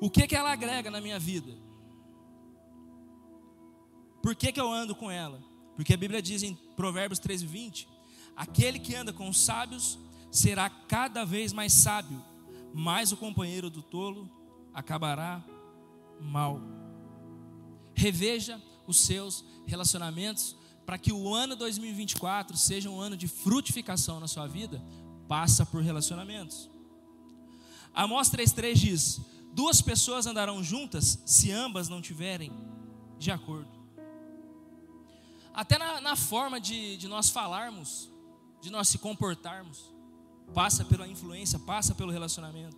O 0.00 0.10
que, 0.10 0.26
que 0.26 0.36
ela 0.36 0.52
agrega 0.52 0.90
na 0.90 1.00
minha 1.00 1.18
vida? 1.18 1.56
Por 4.22 4.34
que, 4.34 4.52
que 4.52 4.60
eu 4.60 4.70
ando 4.70 4.94
com 4.94 5.10
ela? 5.10 5.42
Porque 5.74 5.94
a 5.94 5.96
Bíblia 5.96 6.20
diz 6.20 6.42
em 6.42 6.54
Provérbios 6.76 7.18
13, 7.18 7.46
20: 7.46 7.88
Aquele 8.36 8.78
que 8.78 8.94
anda 8.94 9.12
com 9.12 9.28
os 9.28 9.40
sábios 9.40 9.98
será 10.30 10.68
cada 10.68 11.24
vez 11.24 11.52
mais 11.52 11.72
sábio, 11.72 12.22
mas 12.74 13.10
o 13.10 13.16
companheiro 13.16 13.70
do 13.70 13.82
tolo 13.82 14.30
acabará 14.74 15.42
mal. 16.20 16.60
Reveja 17.94 18.60
os 18.86 19.00
seus 19.00 19.42
relacionamentos 19.66 20.54
para 20.84 20.98
que 20.98 21.12
o 21.12 21.34
ano 21.34 21.56
2024 21.56 22.56
seja 22.56 22.90
um 22.90 23.00
ano 23.00 23.16
de 23.16 23.26
frutificação 23.26 24.20
na 24.20 24.28
sua 24.28 24.46
vida, 24.46 24.80
passa 25.26 25.64
por 25.64 25.82
relacionamentos. 25.82 26.70
Amós 27.94 28.30
3,3 28.30 28.74
diz: 28.74 29.20
Duas 29.52 29.80
pessoas 29.80 30.26
andarão 30.26 30.62
juntas 30.62 31.18
se 31.24 31.50
ambas 31.50 31.88
não 31.88 32.02
tiverem 32.02 32.52
de 33.18 33.30
acordo. 33.30 33.74
Até 35.54 35.78
na, 35.78 36.02
na 36.02 36.14
forma 36.14 36.60
de, 36.60 36.98
de 36.98 37.08
nós 37.08 37.30
falarmos, 37.30 38.10
de 38.66 38.72
nós 38.72 38.88
se 38.88 38.98
comportarmos, 38.98 39.94
passa 40.52 40.84
pela 40.84 41.06
influência, 41.06 41.56
passa 41.56 41.94
pelo 41.94 42.10
relacionamento. 42.10 42.76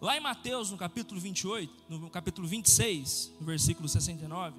Lá 0.00 0.16
em 0.16 0.20
Mateus, 0.20 0.70
no 0.70 0.76
capítulo 0.76 1.20
28, 1.20 1.86
no 1.88 2.08
capítulo 2.08 2.46
26, 2.46 3.32
no 3.40 3.46
versículo 3.46 3.88
69, 3.88 4.54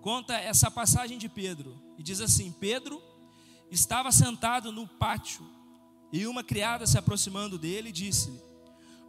conta 0.00 0.34
essa 0.34 0.70
passagem 0.70 1.18
de 1.18 1.28
Pedro. 1.28 1.78
E 1.98 2.02
diz 2.02 2.22
assim: 2.22 2.52
Pedro 2.52 3.02
estava 3.70 4.10
sentado 4.10 4.72
no 4.72 4.88
pátio, 4.88 5.46
e 6.10 6.26
uma 6.26 6.42
criada 6.42 6.86
se 6.86 6.96
aproximando 6.96 7.58
dele 7.58 7.92
disse-lhe: 7.92 8.40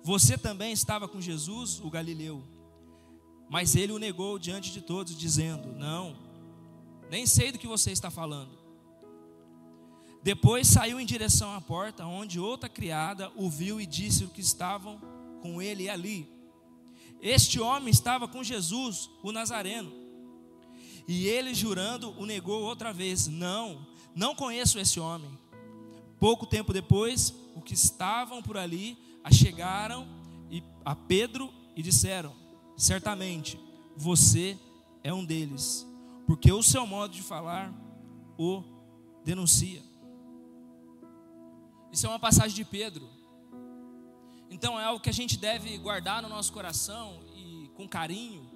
Você 0.04 0.38
também 0.38 0.74
estava 0.74 1.08
com 1.08 1.22
Jesus, 1.22 1.80
o 1.80 1.90
Galileu. 1.90 2.44
Mas 3.50 3.74
ele 3.76 3.94
o 3.94 4.00
negou 4.00 4.38
diante 4.38 4.70
de 4.70 4.82
todos, 4.82 5.18
dizendo: 5.18 5.72
Não, 5.78 6.18
nem 7.10 7.26
sei 7.26 7.54
do 7.54 7.58
que 7.58 7.68
você 7.68 7.92
está 7.92 8.12
falando. 8.12 8.61
Depois 10.24 10.68
saiu 10.68 11.00
em 11.00 11.06
direção 11.06 11.54
à 11.54 11.60
porta, 11.60 12.06
onde 12.06 12.40
outra 12.40 12.70
criada 12.70 13.32
o 13.36 13.50
viu 13.50 13.82
e 13.82 13.86
disse 13.86 14.24
o 14.24 14.30
que 14.30 14.42
estavam 14.42 15.02
com 15.42 15.62
ele 15.62 15.90
ali. 15.90 16.30
Este 17.22 17.60
homem 17.60 17.90
estava 17.90 18.28
com 18.28 18.44
Jesus, 18.44 19.10
o 19.24 19.32
Nazareno. 19.32 19.92
E 21.08 21.28
ele, 21.28 21.54
jurando, 21.54 22.12
o 22.20 22.26
negou 22.26 22.62
outra 22.62 22.94
vez: 22.94 23.28
Não, 23.28 23.86
não 24.16 24.36
conheço 24.36 24.80
esse 24.80 25.00
homem. 25.00 25.30
Pouco 26.20 26.46
tempo 26.46 26.72
depois, 26.72 27.34
os 27.56 27.64
que 27.64 27.74
estavam 27.74 28.42
por 28.44 28.58
ali 28.58 28.98
achegaram 29.24 30.08
a 30.86 30.96
Pedro 30.96 31.52
e 31.76 31.82
disseram: 31.82 32.34
Certamente, 32.78 33.60
você 33.96 34.58
é 35.04 35.14
um 35.14 35.26
deles, 35.26 35.86
porque 36.28 36.52
o 36.52 36.64
seu 36.64 36.86
modo 36.86 37.14
de 37.14 37.22
falar 37.22 37.74
o 38.38 38.64
denuncia. 39.24 39.91
Isso 41.92 42.06
é 42.06 42.10
uma 42.10 42.20
passagem 42.20 42.56
de 42.56 42.64
Pedro. 42.64 43.10
Então 44.50 44.80
é 44.80 44.84
algo 44.84 45.02
que 45.02 45.10
a 45.10 45.14
gente 45.14 45.38
deve 45.38 45.78
guardar 45.78 46.22
no 46.22 46.30
nosso 46.30 46.52
coração 46.52 47.20
e 47.36 47.70
com 47.76 47.88
carinho 47.88 48.50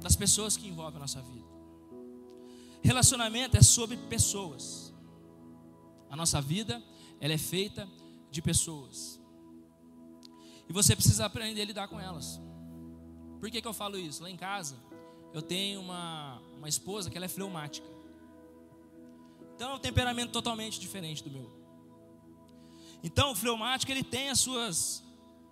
das 0.00 0.16
pessoas 0.16 0.56
que 0.56 0.68
envolvem 0.68 0.96
a 0.96 1.00
nossa 1.00 1.20
vida. 1.22 1.46
Relacionamento 2.82 3.56
é 3.56 3.62
sobre 3.62 3.96
pessoas. 3.96 4.92
A 6.08 6.16
nossa 6.16 6.40
vida, 6.40 6.82
ela 7.20 7.34
é 7.34 7.38
feita 7.38 7.88
de 8.30 8.40
pessoas. 8.40 9.20
E 10.68 10.72
você 10.72 10.94
precisa 10.94 11.26
aprender 11.26 11.62
a 11.62 11.64
lidar 11.64 11.88
com 11.88 12.00
elas. 12.00 12.40
Por 13.38 13.50
que, 13.50 13.60
que 13.60 13.68
eu 13.68 13.72
falo 13.72 13.98
isso? 13.98 14.22
Lá 14.22 14.30
em 14.30 14.36
casa, 14.36 14.76
eu 15.32 15.42
tenho 15.42 15.80
uma, 15.80 16.40
uma 16.56 16.68
esposa 16.68 17.10
que 17.10 17.16
ela 17.16 17.26
é 17.26 17.28
fleumática. 17.28 17.86
Então 19.54 19.72
é 19.72 19.74
um 19.74 19.78
temperamento 19.78 20.32
totalmente 20.32 20.80
diferente 20.80 21.22
do 21.22 21.30
meu. 21.30 21.59
Então 23.02 23.32
o 23.32 23.34
fleumático 23.34 23.90
ele 23.90 24.04
tem 24.04 24.28
as 24.28 24.40
suas 24.40 25.02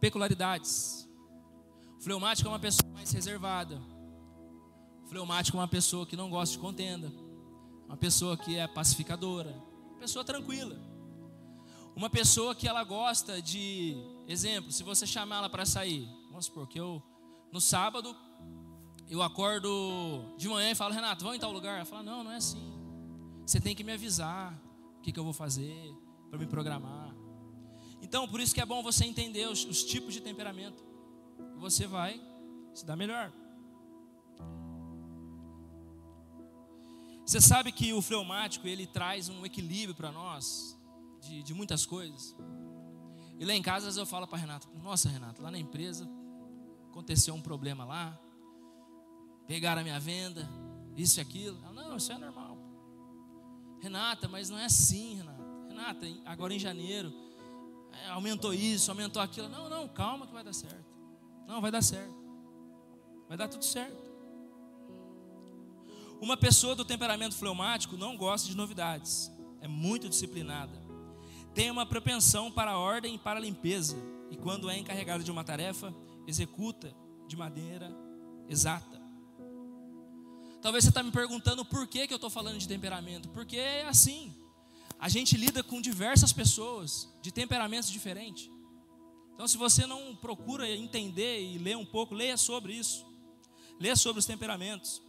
peculiaridades. 0.00 1.08
O 1.98 2.02
fleumático 2.02 2.48
é 2.48 2.52
uma 2.52 2.58
pessoa 2.58 2.92
mais 2.92 3.10
reservada. 3.10 3.80
Fleumático 5.06 5.56
é 5.56 5.60
uma 5.60 5.68
pessoa 5.68 6.06
que 6.06 6.16
não 6.16 6.28
gosta 6.28 6.52
de 6.52 6.58
contenda, 6.58 7.12
uma 7.86 7.96
pessoa 7.96 8.36
que 8.36 8.56
é 8.56 8.66
pacificadora, 8.66 9.50
uma 9.90 9.98
pessoa 9.98 10.24
tranquila. 10.24 10.78
Uma 11.96 12.08
pessoa 12.08 12.54
que 12.54 12.68
ela 12.68 12.84
gosta 12.84 13.42
de, 13.42 13.96
exemplo, 14.28 14.70
se 14.70 14.84
você 14.84 15.04
chamar 15.04 15.38
ela 15.38 15.50
para 15.50 15.66
sair, 15.66 16.08
vamos 16.28 16.44
supor 16.44 16.68
que 16.68 16.78
eu 16.78 17.02
no 17.50 17.60
sábado 17.60 18.14
eu 19.10 19.22
acordo 19.22 20.34
de 20.36 20.48
manhã 20.48 20.70
e 20.70 20.74
falo, 20.74 20.92
Renato, 20.92 21.24
vamos 21.24 21.38
em 21.38 21.40
tal 21.40 21.50
lugar? 21.50 21.76
Ela 21.76 21.84
fala, 21.84 22.02
não, 22.02 22.22
não 22.22 22.30
é 22.30 22.36
assim. 22.36 22.72
Você 23.46 23.58
tem 23.58 23.74
que 23.74 23.82
me 23.82 23.92
avisar 23.92 24.52
o 24.98 25.00
que, 25.00 25.10
que 25.10 25.18
eu 25.18 25.24
vou 25.24 25.32
fazer 25.32 25.94
para 26.28 26.38
me 26.38 26.46
programar. 26.46 27.07
Então, 28.00 28.28
por 28.28 28.40
isso 28.40 28.54
que 28.54 28.60
é 28.60 28.66
bom 28.66 28.82
você 28.82 29.04
entender 29.04 29.48
os, 29.48 29.64
os 29.64 29.84
tipos 29.84 30.14
de 30.14 30.20
temperamento. 30.20 30.82
Você 31.56 31.86
vai 31.86 32.20
se 32.74 32.86
dar 32.86 32.96
melhor. 32.96 33.32
Você 37.26 37.40
sabe 37.40 37.70
que 37.72 37.92
o 37.92 38.00
fleumático 38.00 38.66
ele 38.66 38.86
traz 38.86 39.28
um 39.28 39.44
equilíbrio 39.44 39.94
para 39.94 40.10
nós 40.10 40.78
de, 41.20 41.42
de, 41.42 41.52
muitas 41.52 41.84
coisas. 41.84 42.34
E 43.38 43.44
lá 43.44 43.52
em 43.52 43.60
casa 43.60 44.00
eu 44.00 44.06
falo 44.06 44.26
para 44.26 44.38
Renato: 44.38 44.68
Nossa, 44.82 45.10
Renato, 45.10 45.42
lá 45.42 45.50
na 45.50 45.58
empresa 45.58 46.08
aconteceu 46.88 47.34
um 47.34 47.42
problema 47.42 47.84
lá, 47.84 48.18
pegaram 49.46 49.82
a 49.82 49.84
minha 49.84 50.00
venda, 50.00 50.48
isso 50.96 51.20
e 51.20 51.20
aquilo. 51.20 51.58
Ela, 51.64 51.72
não, 51.72 51.96
isso 51.96 52.10
é 52.10 52.16
normal. 52.16 52.56
Renata, 53.80 54.26
mas 54.26 54.48
não 54.48 54.58
é 54.58 54.64
assim, 54.64 55.16
Renata. 55.16 55.44
Renata, 55.68 56.06
agora 56.24 56.54
em 56.54 56.58
janeiro 56.58 57.12
é, 58.04 58.10
aumentou 58.10 58.52
isso, 58.52 58.90
aumentou 58.90 59.20
aquilo. 59.20 59.48
Não, 59.48 59.68
não, 59.68 59.88
calma 59.88 60.26
que 60.26 60.32
vai 60.32 60.44
dar 60.44 60.52
certo. 60.52 60.86
Não, 61.46 61.60
vai 61.60 61.70
dar 61.70 61.82
certo. 61.82 62.14
Vai 63.28 63.36
dar 63.36 63.48
tudo 63.48 63.64
certo. 63.64 64.08
Uma 66.20 66.36
pessoa 66.36 66.74
do 66.74 66.84
temperamento 66.84 67.36
fleumático 67.36 67.96
não 67.96 68.16
gosta 68.16 68.48
de 68.48 68.56
novidades, 68.56 69.30
é 69.60 69.68
muito 69.68 70.08
disciplinada, 70.08 70.82
tem 71.54 71.70
uma 71.70 71.86
propensão 71.86 72.50
para 72.50 72.72
a 72.72 72.78
ordem 72.78 73.14
e 73.14 73.18
para 73.18 73.38
a 73.38 73.42
limpeza, 73.42 73.96
e 74.30 74.36
quando 74.36 74.68
é 74.68 74.76
encarregada 74.76 75.22
de 75.22 75.30
uma 75.30 75.44
tarefa, 75.44 75.94
executa 76.26 76.92
de 77.28 77.36
maneira 77.36 77.94
exata. 78.48 79.00
Talvez 80.60 80.84
você 80.84 80.90
está 80.90 81.02
me 81.02 81.12
perguntando 81.12 81.64
por 81.64 81.86
que, 81.86 82.06
que 82.06 82.12
eu 82.12 82.16
estou 82.16 82.30
falando 82.30 82.58
de 82.58 82.66
temperamento, 82.66 83.28
porque 83.28 83.56
é 83.56 83.86
assim. 83.86 84.34
A 84.98 85.08
gente 85.08 85.36
lida 85.36 85.62
com 85.62 85.80
diversas 85.80 86.32
pessoas 86.32 87.08
de 87.22 87.30
temperamentos 87.30 87.88
diferentes. 87.88 88.50
Então, 89.34 89.46
se 89.46 89.56
você 89.56 89.86
não 89.86 90.16
procura 90.16 90.68
entender 90.68 91.40
e 91.40 91.58
ler 91.58 91.76
um 91.76 91.86
pouco, 91.86 92.14
leia 92.14 92.36
sobre 92.36 92.72
isso. 92.72 93.06
Leia 93.78 93.94
sobre 93.94 94.18
os 94.18 94.26
temperamentos. 94.26 95.00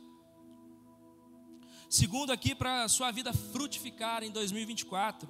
Segundo 1.89 2.31
aqui, 2.31 2.53
para 2.53 2.88
sua 2.88 3.10
vida 3.10 3.34
frutificar 3.34 4.24
em 4.24 4.29
2024, 4.29 5.27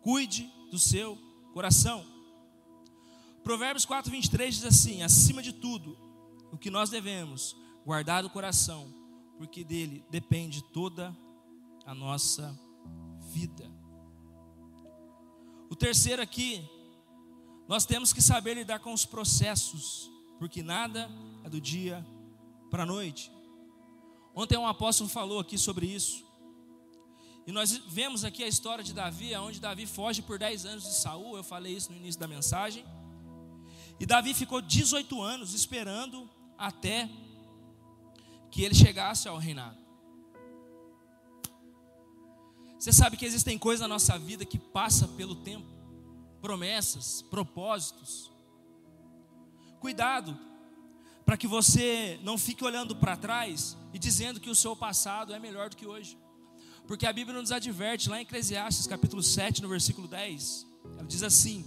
cuide 0.00 0.50
do 0.70 0.78
seu 0.78 1.18
coração. 1.52 2.02
Provérbios 3.42 3.84
4, 3.84 4.10
23 4.10 4.54
diz 4.54 4.64
assim: 4.64 5.02
acima 5.02 5.42
de 5.42 5.52
tudo, 5.52 5.98
o 6.50 6.56
que 6.56 6.70
nós 6.70 6.88
devemos 6.88 7.54
guardar 7.84 8.24
o 8.24 8.30
coração, 8.30 8.90
porque 9.36 9.62
dele 9.62 10.02
depende 10.10 10.64
toda 10.72 11.14
a 11.84 11.94
nossa 11.94 12.58
vida. 13.34 13.68
O 15.68 15.74
terceiro 15.74 16.22
aqui, 16.22 16.64
nós 17.66 17.84
temos 17.84 18.12
que 18.12 18.22
saber 18.22 18.54
lidar 18.54 18.78
com 18.78 18.92
os 18.92 19.04
processos, 19.04 20.08
porque 20.38 20.62
nada 20.62 21.10
é 21.42 21.48
do 21.48 21.60
dia 21.60 22.06
para 22.70 22.84
a 22.84 22.86
noite. 22.86 23.32
Ontem 24.34 24.56
um 24.56 24.66
apóstolo 24.66 25.10
falou 25.10 25.40
aqui 25.40 25.58
sobre 25.58 25.86
isso. 25.86 26.24
E 27.46 27.52
nós 27.52 27.76
vemos 27.88 28.24
aqui 28.24 28.42
a 28.44 28.48
história 28.48 28.84
de 28.84 28.92
Davi, 28.92 29.34
onde 29.36 29.60
Davi 29.60 29.84
foge 29.84 30.22
por 30.22 30.38
10 30.38 30.64
anos 30.64 30.84
de 30.84 30.94
Saul. 30.94 31.36
Eu 31.36 31.44
falei 31.44 31.74
isso 31.74 31.90
no 31.90 31.98
início 31.98 32.20
da 32.20 32.28
mensagem. 32.28 32.84
E 33.98 34.06
Davi 34.06 34.32
ficou 34.32 34.60
18 34.60 35.20
anos 35.20 35.54
esperando 35.54 36.30
até 36.56 37.10
que 38.50 38.62
ele 38.62 38.74
chegasse 38.74 39.28
ao 39.28 39.38
reinado. 39.38 39.83
Você 42.84 42.92
sabe 42.92 43.16
que 43.16 43.24
existem 43.24 43.56
coisas 43.56 43.80
na 43.80 43.88
nossa 43.88 44.18
vida 44.18 44.44
que 44.44 44.58
passa 44.58 45.08
pelo 45.08 45.36
tempo, 45.36 45.66
promessas, 46.42 47.22
propósitos. 47.22 48.30
Cuidado 49.80 50.38
para 51.24 51.38
que 51.38 51.46
você 51.46 52.20
não 52.22 52.36
fique 52.36 52.62
olhando 52.62 52.94
para 52.94 53.16
trás 53.16 53.74
e 53.94 53.98
dizendo 53.98 54.38
que 54.38 54.50
o 54.50 54.54
seu 54.54 54.76
passado 54.76 55.32
é 55.32 55.38
melhor 55.38 55.70
do 55.70 55.78
que 55.78 55.86
hoje. 55.86 56.18
Porque 56.86 57.06
a 57.06 57.12
Bíblia 57.14 57.40
nos 57.40 57.50
adverte 57.50 58.10
lá 58.10 58.18
em 58.18 58.22
Eclesiastes 58.24 58.86
capítulo 58.86 59.22
7, 59.22 59.62
no 59.62 59.68
versículo 59.70 60.06
10, 60.06 60.66
ela 60.98 61.06
diz 61.06 61.22
assim: 61.22 61.64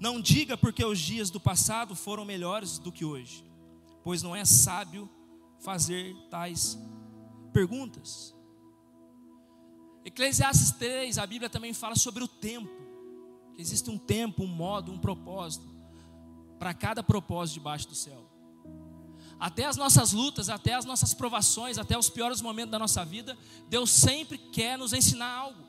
Não 0.00 0.18
diga 0.18 0.56
porque 0.56 0.82
os 0.82 0.98
dias 0.98 1.28
do 1.28 1.38
passado 1.38 1.94
foram 1.94 2.24
melhores 2.24 2.78
do 2.78 2.90
que 2.90 3.04
hoje, 3.04 3.44
pois 4.02 4.22
não 4.22 4.34
é 4.34 4.46
sábio 4.46 5.10
fazer 5.58 6.16
tais 6.30 6.78
perguntas. 7.52 8.33
Eclesiastes 10.04 10.72
3, 10.72 11.18
a 11.18 11.26
Bíblia 11.26 11.48
também 11.48 11.72
fala 11.72 11.96
sobre 11.96 12.22
o 12.22 12.28
tempo. 12.28 12.70
Que 13.54 13.62
existe 13.62 13.88
um 13.88 13.96
tempo, 13.96 14.42
um 14.42 14.48
modo, 14.48 14.92
um 14.92 14.98
propósito 14.98 15.66
para 16.58 16.74
cada 16.74 17.02
propósito 17.02 17.54
debaixo 17.54 17.88
do 17.88 17.94
céu. 17.94 18.30
Até 19.38 19.64
as 19.64 19.76
nossas 19.76 20.12
lutas, 20.12 20.48
até 20.48 20.74
as 20.74 20.84
nossas 20.84 21.12
provações, 21.12 21.78
até 21.78 21.98
os 21.98 22.08
piores 22.08 22.40
momentos 22.40 22.70
da 22.70 22.78
nossa 22.78 23.04
vida, 23.04 23.36
Deus 23.68 23.90
sempre 23.90 24.38
quer 24.38 24.78
nos 24.78 24.92
ensinar 24.92 25.30
algo. 25.30 25.64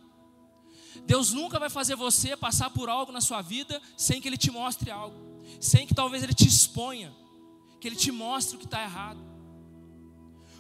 Deus 1.06 1.32
nunca 1.32 1.60
vai 1.60 1.70
fazer 1.70 1.96
você 1.96 2.36
passar 2.38 2.70
por 2.70 2.89
algo 2.89 3.12
na 3.12 3.22
sua 3.22 3.42
vida 3.42 3.82
sem 3.98 4.22
que 4.22 4.27
Ele 4.27 4.38
te 4.38 4.51
mostre 4.51 4.92
algo, 4.92 5.18
sem 5.60 5.86
que 5.86 5.94
talvez 5.94 6.24
Ele 6.24 6.34
te 6.34 6.48
exponha, 6.48 7.13
que 7.80 7.88
Ele 7.88 7.96
te 7.96 8.12
mostre 8.12 8.56
o 8.56 8.60
que 8.60 8.65
está 8.65 8.82
errado. 8.82 9.20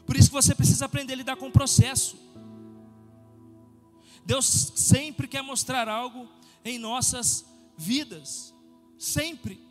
Por 0.05 0.15
isso 0.15 0.29
que 0.29 0.33
você 0.33 0.53
precisa 0.53 0.85
aprender 0.85 1.13
a 1.13 1.17
lidar 1.17 1.35
com 1.35 1.47
o 1.47 1.51
processo. 1.51 2.17
Deus 4.25 4.45
sempre 4.45 5.27
quer 5.27 5.43
mostrar 5.43 5.87
algo 5.87 6.27
em 6.63 6.79
nossas 6.79 7.45
vidas. 7.77 8.53
Sempre. 8.97 9.63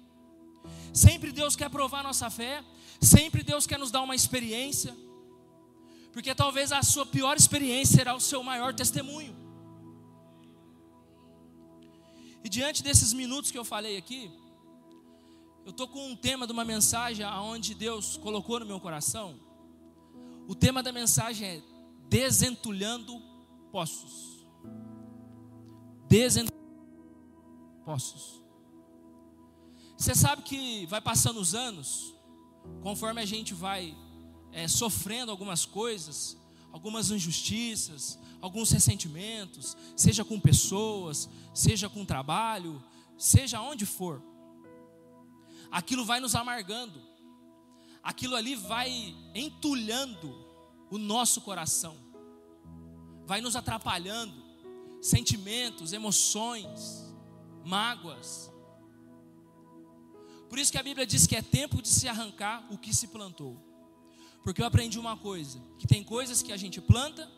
Sempre 0.92 1.32
Deus 1.32 1.56
quer 1.56 1.68
provar 1.68 2.04
nossa 2.04 2.30
fé. 2.30 2.64
Sempre 3.00 3.42
Deus 3.42 3.66
quer 3.66 3.78
nos 3.78 3.90
dar 3.90 4.02
uma 4.02 4.14
experiência. 4.14 4.96
Porque 6.12 6.32
talvez 6.34 6.70
a 6.70 6.82
sua 6.82 7.04
pior 7.04 7.37
experiência 7.37 7.96
será 7.96 8.14
o 8.14 8.20
seu 8.20 8.42
maior 8.44 8.73
testemunho. 8.73 9.34
E 12.44 12.49
diante 12.49 12.82
desses 12.82 13.12
minutos 13.12 13.50
que 13.50 13.58
eu 13.58 13.64
falei 13.64 13.96
aqui, 13.96 14.30
eu 15.64 15.70
estou 15.70 15.88
com 15.88 16.11
um 16.11 16.14
tema 16.14 16.46
de 16.46 16.52
uma 16.52 16.64
mensagem 16.64 17.25
aonde 17.25 17.75
Deus 17.75 18.16
colocou 18.18 18.61
no 18.61 18.66
meu 18.66 18.78
coração. 18.78 19.40
O 20.46 20.55
tema 20.55 20.83
da 20.83 20.92
mensagem 20.92 21.48
é 21.48 21.62
desentulhando 22.09 23.20
poços. 23.72 24.34
Poços. 27.85 28.40
Você 29.96 30.14
sabe 30.14 30.42
que 30.42 30.87
vai 30.87 31.00
passando 31.00 31.40
os 31.40 31.57
anos, 31.57 32.14
conforme 32.83 33.20
a 33.20 33.27
gente 33.27 33.53
vai 33.53 33.96
é, 34.53 34.68
sofrendo 34.68 35.33
algumas 35.33 35.66
coisas, 35.66 36.37
algumas 36.70 37.11
injustiças, 37.11 38.16
alguns 38.40 38.70
ressentimentos, 38.70 39.77
seja 39.96 40.24
com 40.24 40.38
pessoas, 40.38 41.29
seja 41.53 41.88
com 41.88 42.05
trabalho, 42.05 42.81
seja 43.18 43.61
onde 43.61 43.85
for, 43.85 44.22
aquilo 45.68 46.05
vai 46.05 46.20
nos 46.20 46.37
amargando. 46.37 47.03
Aquilo 48.05 48.37
ali 48.37 48.55
vai 48.55 49.16
entulhando 49.35 50.33
o 50.92 50.98
nosso 50.98 51.40
coração, 51.40 51.96
vai 53.27 53.40
nos 53.40 53.57
atrapalhando, 53.57 54.43
sentimentos, 55.05 55.93
emoções, 55.93 57.14
mágoas. 57.62 58.51
Por 60.49 60.59
isso 60.59 60.73
que 60.73 60.79
a 60.79 60.83
Bíblia 60.83 61.07
diz 61.07 61.27
que 61.27 61.37
é 61.37 61.43
tempo 61.43 61.83
de 61.83 61.88
se 61.88 62.09
arrancar 62.09 62.67
o 62.73 62.79
que 62.79 62.95
se 62.95 63.09
plantou. 63.09 63.55
Porque 64.43 64.62
eu 64.62 64.67
aprendi 64.67 64.99
uma 64.99 65.17
coisa: 65.17 65.62
que 65.79 65.87
tem 65.87 66.03
coisas 66.03 66.43
que 66.43 66.53
a 66.53 66.57
gente 66.57 66.81
planta 66.81 67.31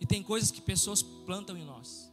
e 0.00 0.06
tem 0.06 0.20
coisas 0.20 0.50
que 0.50 0.60
pessoas 0.60 1.00
plantam 1.00 1.56
em 1.56 1.64
nós. 1.64 2.12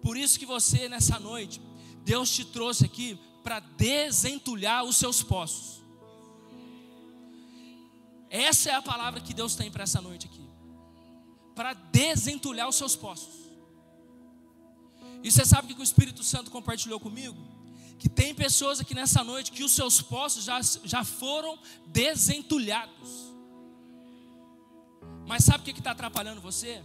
Por 0.00 0.16
isso 0.16 0.38
que 0.38 0.46
você, 0.46 0.88
nessa 0.88 1.18
noite, 1.18 1.60
Deus 2.04 2.30
te 2.30 2.44
trouxe 2.44 2.84
aqui 2.84 3.18
para 3.42 3.58
desentulhar 3.58 4.84
os 4.84 4.96
seus 4.96 5.20
poços. 5.20 5.82
Essa 8.30 8.70
é 8.70 8.74
a 8.74 8.82
palavra 8.82 9.20
que 9.20 9.34
Deus 9.34 9.56
tem 9.56 9.70
para 9.70 9.82
essa 9.82 10.00
noite 10.00 10.26
aqui. 10.26 10.51
Para 11.54 11.74
desentulhar 11.74 12.68
os 12.68 12.76
seus 12.76 12.96
poços. 12.96 13.42
E 15.22 15.30
você 15.30 15.44
sabe 15.44 15.72
o 15.72 15.76
que 15.76 15.80
o 15.80 15.84
Espírito 15.84 16.22
Santo 16.24 16.50
compartilhou 16.50 16.98
comigo? 16.98 17.36
Que 17.98 18.08
tem 18.08 18.34
pessoas 18.34 18.80
aqui 18.80 18.94
nessa 18.94 19.22
noite 19.22 19.52
que 19.52 19.62
os 19.62 19.72
seus 19.72 20.02
poços 20.02 20.44
já, 20.44 20.60
já 20.62 21.04
foram 21.04 21.58
desentulhados. 21.86 23.32
Mas 25.26 25.44
sabe 25.44 25.60
o 25.60 25.62
que 25.62 25.78
está 25.78 25.92
atrapalhando 25.92 26.40
você? 26.40 26.82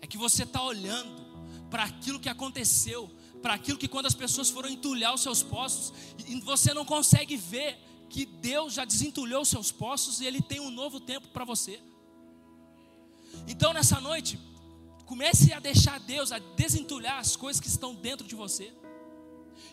É 0.00 0.06
que 0.06 0.18
você 0.18 0.42
está 0.42 0.62
olhando 0.62 1.24
para 1.70 1.84
aquilo 1.84 2.18
que 2.18 2.28
aconteceu, 2.28 3.10
para 3.40 3.54
aquilo 3.54 3.78
que 3.78 3.88
quando 3.88 4.06
as 4.06 4.14
pessoas 4.14 4.50
foram 4.50 4.68
entulhar 4.68 5.14
os 5.14 5.22
seus 5.22 5.42
poços, 5.42 5.92
e 6.26 6.40
você 6.40 6.74
não 6.74 6.84
consegue 6.84 7.36
ver 7.36 7.78
que 8.08 8.26
Deus 8.26 8.74
já 8.74 8.84
desentulhou 8.84 9.44
seus 9.44 9.70
poços 9.70 10.20
e 10.20 10.26
Ele 10.26 10.42
tem 10.42 10.60
um 10.60 10.70
novo 10.70 11.00
tempo 11.00 11.28
para 11.28 11.44
você. 11.44 11.80
Então 13.46 13.72
nessa 13.72 14.00
noite, 14.00 14.38
comece 15.04 15.52
a 15.52 15.60
deixar 15.60 16.00
Deus 16.00 16.32
a 16.32 16.38
desentulhar 16.38 17.18
as 17.18 17.36
coisas 17.36 17.60
que 17.60 17.68
estão 17.68 17.94
dentro 17.94 18.26
de 18.26 18.34
você, 18.34 18.72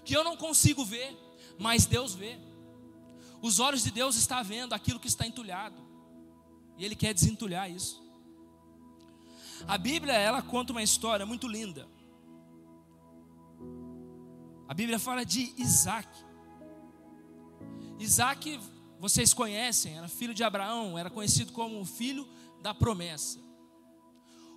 que 0.04 0.16
eu 0.16 0.24
não 0.24 0.36
consigo 0.36 0.84
ver, 0.84 1.18
mas 1.58 1.86
Deus 1.86 2.14
vê. 2.14 2.38
Os 3.42 3.60
olhos 3.60 3.84
de 3.84 3.92
Deus 3.92 4.16
estão 4.16 4.44
vendo 4.44 4.74
aquilo 4.74 5.00
que 5.00 5.08
está 5.08 5.26
entulhado, 5.26 5.82
e 6.78 6.86
Ele 6.86 6.96
quer 6.96 7.14
desentulhar 7.14 7.70
isso. 7.70 8.02
A 9.68 9.78
Bíblia, 9.78 10.14
ela 10.14 10.42
conta 10.42 10.72
uma 10.72 10.84
história 10.84 11.26
muito 11.26 11.48
linda. 11.48 11.88
A 14.68 14.74
Bíblia 14.74 14.98
fala 14.98 15.26
de 15.26 15.54
Isaac. 15.58 16.08
Isaac, 18.00 18.60
vocês 19.00 19.34
conhecem, 19.34 19.98
era 19.98 20.08
filho 20.08 20.34
de 20.34 20.44
Abraão, 20.44 20.98
era 20.98 21.10
conhecido 21.10 21.52
como 21.52 21.80
o 21.80 21.86
filho 21.86 22.28
da 22.62 22.74
promessa. 22.74 23.40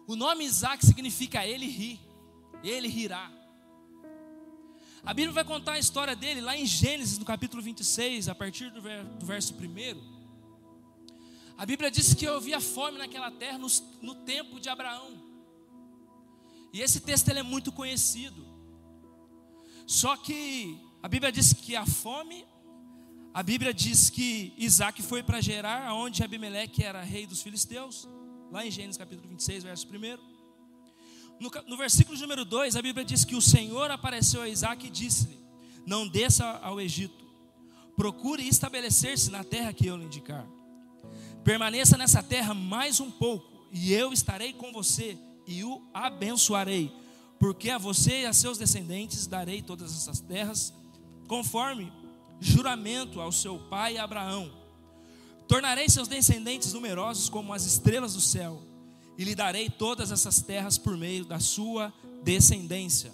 O 0.07 0.17
nome 0.17 0.45
Isaac 0.45 0.85
significa 0.85 1.47
ele 1.47 1.67
ri, 1.67 2.01
ele 2.63 2.89
rirá. 2.89 3.31
A 5.05 5.13
Bíblia 5.13 5.33
vai 5.33 5.45
contar 5.45 5.73
a 5.73 5.79
história 5.79 6.17
dele 6.17 6.41
lá 6.41 6.57
em 6.57 6.65
Gênesis, 6.65 7.19
no 7.19 7.25
capítulo 7.25 7.63
26, 7.63 8.29
a 8.29 8.35
partir 8.35 8.71
do 8.71 8.81
verso 9.25 9.55
1. 9.55 10.15
A 11.57 11.67
Bíblia 11.67 11.91
diz 11.91 12.15
que 12.15 12.27
havia 12.27 12.61
fome 12.61 12.99
naquela 12.99 13.31
terra 13.31 13.59
no, 13.59 13.69
no 14.01 14.15
tempo 14.15 14.59
de 14.59 14.69
Abraão. 14.69 15.23
E 16.73 16.81
esse 16.81 17.01
texto 17.01 17.29
é 17.29 17.43
muito 17.43 17.71
conhecido. 17.71 18.45
Só 19.87 20.17
que 20.17 20.81
a 21.03 21.09
Bíblia 21.09 21.31
diz 21.31 21.53
que 21.53 21.77
a 21.77 21.87
fome 21.87 22.47
a 23.35 23.43
Bíblia 23.43 23.75
diz 23.75 24.11
que 24.11 24.55
Isaac 24.57 25.03
foi 25.03 25.21
para 25.21 25.41
Gerar, 25.41 25.93
onde 25.93 26.23
Abimeleque 26.23 26.85
era 26.85 27.03
rei 27.03 27.27
dos 27.27 27.43
filisteus, 27.43 28.09
lá 28.55 28.65
em 28.65 28.71
Gênesis 28.71 28.97
capítulo 28.97 29.29
26, 29.31 29.65
verso 29.65 29.89
1. 29.89 29.91
No, 31.41 31.51
no 31.67 31.77
versículo 31.77 32.17
número 32.17 32.45
2, 32.45 32.77
a 32.77 32.83
Bíblia 32.83 33.05
diz 33.05 33.25
que 33.25 33.35
o 33.35 33.43
Senhor 33.43 33.91
apareceu 33.91 34.43
a 34.43 34.49
Isaac 34.49 34.87
e 34.87 34.91
disse-lhe: 34.91 35.37
Não 35.85 36.07
desça 36.07 36.49
ao 36.63 36.81
Egito, 36.81 37.27
procure 37.97 38.47
estabelecer-se 38.47 39.29
na 39.29 39.43
terra 39.43 39.73
que 39.73 39.89
eu 39.89 39.97
lhe 39.97 40.05
indicar. 40.05 40.47
Permaneça 41.43 41.99
nessa 41.99 42.23
terra 42.23 42.55
mais 42.55 43.01
um 43.01 43.11
pouco, 43.11 43.67
e 43.73 43.93
eu 43.93 44.13
estarei 44.13 44.53
com 44.53 44.73
você 44.73 45.19
e 45.49 45.65
o 45.65 45.83
abençoarei. 45.93 46.93
porque 47.41 47.69
a 47.69 47.77
você 47.77 48.23
e 48.23 48.27
a 48.27 48.33
seus 48.33 48.57
descendentes 48.57 49.27
darei 49.27 49.61
todas 49.61 49.93
essas 49.95 50.21
terras, 50.21 50.73
conforme 51.27 51.93
juramento 52.41 53.21
ao 53.21 53.33
seu 53.33 53.59
pai 53.59 53.99
Abraão. 53.99 54.64
Tornarei 55.47 55.89
seus 55.89 56.09
descendentes 56.09 56.73
numerosos 56.73 57.29
como 57.29 57.53
as 57.53 57.65
estrelas 57.65 58.15
do 58.15 58.21
céu, 58.21 58.63
e 59.17 59.25
lhe 59.25 59.35
darei 59.35 59.71
todas 59.71 60.11
essas 60.11 60.43
terras 60.43 60.79
por 60.79 60.97
meio 60.97 61.25
da 61.25 61.39
sua 61.39 61.93
descendência. 62.23 63.13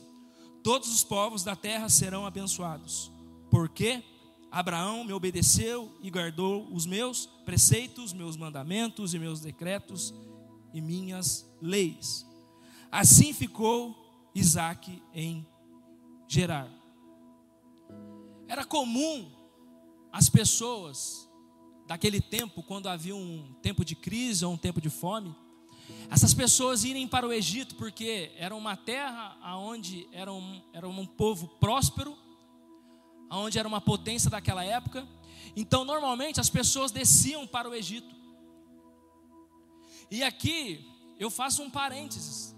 Todos 0.62 0.92
os 0.92 1.02
povos 1.02 1.42
da 1.42 1.56
terra 1.56 1.88
serão 1.88 2.26
abençoados, 2.26 3.10
porque 3.50 4.02
Abraão 4.50 5.04
me 5.04 5.12
obedeceu 5.12 5.90
e 6.02 6.10
guardou 6.10 6.66
os 6.72 6.86
meus 6.86 7.26
preceitos, 7.44 8.12
meus 8.12 8.36
mandamentos 8.36 9.14
e 9.14 9.18
meus 9.18 9.40
decretos 9.40 10.12
e 10.72 10.80
minhas 10.80 11.48
leis. 11.60 12.26
Assim 12.90 13.32
ficou 13.32 14.30
Isaac 14.34 15.02
em 15.14 15.46
Gerar. 16.26 16.68
Era 18.46 18.64
comum 18.64 19.30
as 20.12 20.28
pessoas 20.28 21.29
daquele 21.90 22.20
tempo, 22.20 22.62
quando 22.62 22.88
havia 22.88 23.16
um 23.16 23.52
tempo 23.60 23.84
de 23.84 23.96
crise 23.96 24.44
ou 24.44 24.52
um 24.52 24.56
tempo 24.56 24.80
de 24.80 24.88
fome, 24.88 25.34
essas 26.08 26.32
pessoas 26.32 26.84
irem 26.84 27.08
para 27.08 27.26
o 27.26 27.32
Egito, 27.32 27.74
porque 27.74 28.30
era 28.36 28.54
uma 28.54 28.76
terra 28.76 29.36
onde 29.56 30.06
era 30.12 30.32
um, 30.32 30.62
era 30.72 30.88
um 30.88 31.04
povo 31.04 31.48
próspero, 31.58 32.16
onde 33.28 33.58
era 33.58 33.66
uma 33.66 33.80
potência 33.80 34.30
daquela 34.30 34.64
época. 34.64 35.04
Então, 35.56 35.84
normalmente, 35.84 36.38
as 36.38 36.48
pessoas 36.48 36.92
desciam 36.92 37.44
para 37.44 37.68
o 37.68 37.74
Egito. 37.74 38.14
E 40.12 40.22
aqui 40.22 40.88
eu 41.18 41.28
faço 41.28 41.60
um 41.60 41.68
parênteses. 41.68 42.54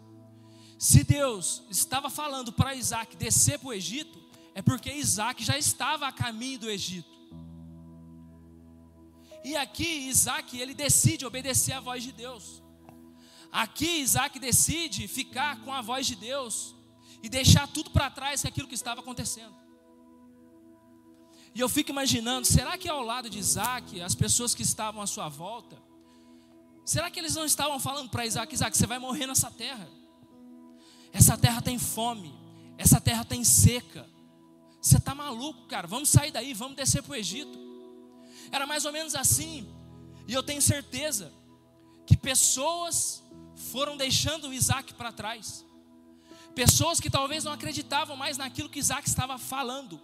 Se 0.78 1.04
Deus 1.04 1.62
estava 1.70 2.10
falando 2.10 2.52
para 2.52 2.74
Isaac 2.74 3.16
descer 3.16 3.58
para 3.58 3.68
o 3.68 3.72
Egito, 3.72 4.22
é 4.54 4.60
porque 4.60 4.92
Isaac 4.92 5.42
já 5.42 5.56
estava 5.56 6.06
a 6.06 6.12
caminho 6.12 6.58
do 6.58 6.68
Egito. 6.68 7.21
E 9.44 9.56
aqui 9.56 10.08
Isaac 10.08 10.58
ele 10.58 10.74
decide 10.74 11.26
obedecer 11.26 11.72
à 11.72 11.80
voz 11.80 12.02
de 12.02 12.12
Deus. 12.12 12.62
Aqui 13.50 14.00
Isaac 14.00 14.38
decide 14.38 15.06
ficar 15.08 15.60
com 15.62 15.72
a 15.72 15.82
voz 15.82 16.06
de 16.06 16.16
Deus 16.16 16.74
e 17.22 17.28
deixar 17.28 17.68
tudo 17.68 17.90
para 17.90 18.10
trás 18.10 18.44
aquilo 18.44 18.68
que 18.68 18.74
estava 18.74 19.00
acontecendo. 19.00 19.54
E 21.54 21.60
eu 21.60 21.68
fico 21.68 21.90
imaginando, 21.90 22.46
será 22.46 22.78
que 22.78 22.88
ao 22.88 23.02
lado 23.02 23.28
de 23.28 23.38
Isaac, 23.38 24.00
as 24.00 24.14
pessoas 24.14 24.54
que 24.54 24.62
estavam 24.62 25.02
à 25.02 25.06
sua 25.06 25.28
volta, 25.28 25.76
será 26.84 27.10
que 27.10 27.20
eles 27.20 27.34
não 27.34 27.44
estavam 27.44 27.78
falando 27.78 28.08
para 28.08 28.24
Isaac, 28.24 28.54
Isaac, 28.54 28.76
você 28.76 28.86
vai 28.86 28.98
morrer 28.98 29.26
nessa 29.26 29.50
terra? 29.50 29.86
Essa 31.12 31.36
terra 31.36 31.60
tem 31.60 31.78
fome, 31.78 32.34
essa 32.78 33.00
terra 33.00 33.24
tem 33.24 33.44
seca. 33.44 34.08
Você 34.80 34.96
está 34.96 35.14
maluco, 35.14 35.66
cara? 35.66 35.86
Vamos 35.86 36.08
sair 36.08 36.30
daí, 36.32 36.54
vamos 36.54 36.74
descer 36.76 37.02
para 37.02 37.12
o 37.12 37.16
Egito. 37.16 37.71
Era 38.52 38.66
mais 38.66 38.84
ou 38.84 38.92
menos 38.92 39.14
assim. 39.14 39.66
E 40.28 40.32
eu 40.32 40.42
tenho 40.42 40.62
certeza 40.62 41.32
que 42.06 42.16
pessoas 42.16 43.24
foram 43.72 43.96
deixando 43.96 44.52
Isaac 44.52 44.94
para 44.94 45.10
trás. 45.10 45.64
Pessoas 46.54 47.00
que 47.00 47.10
talvez 47.10 47.44
não 47.44 47.52
acreditavam 47.52 48.14
mais 48.14 48.36
naquilo 48.36 48.68
que 48.68 48.78
Isaac 48.78 49.08
estava 49.08 49.38
falando. 49.38 49.98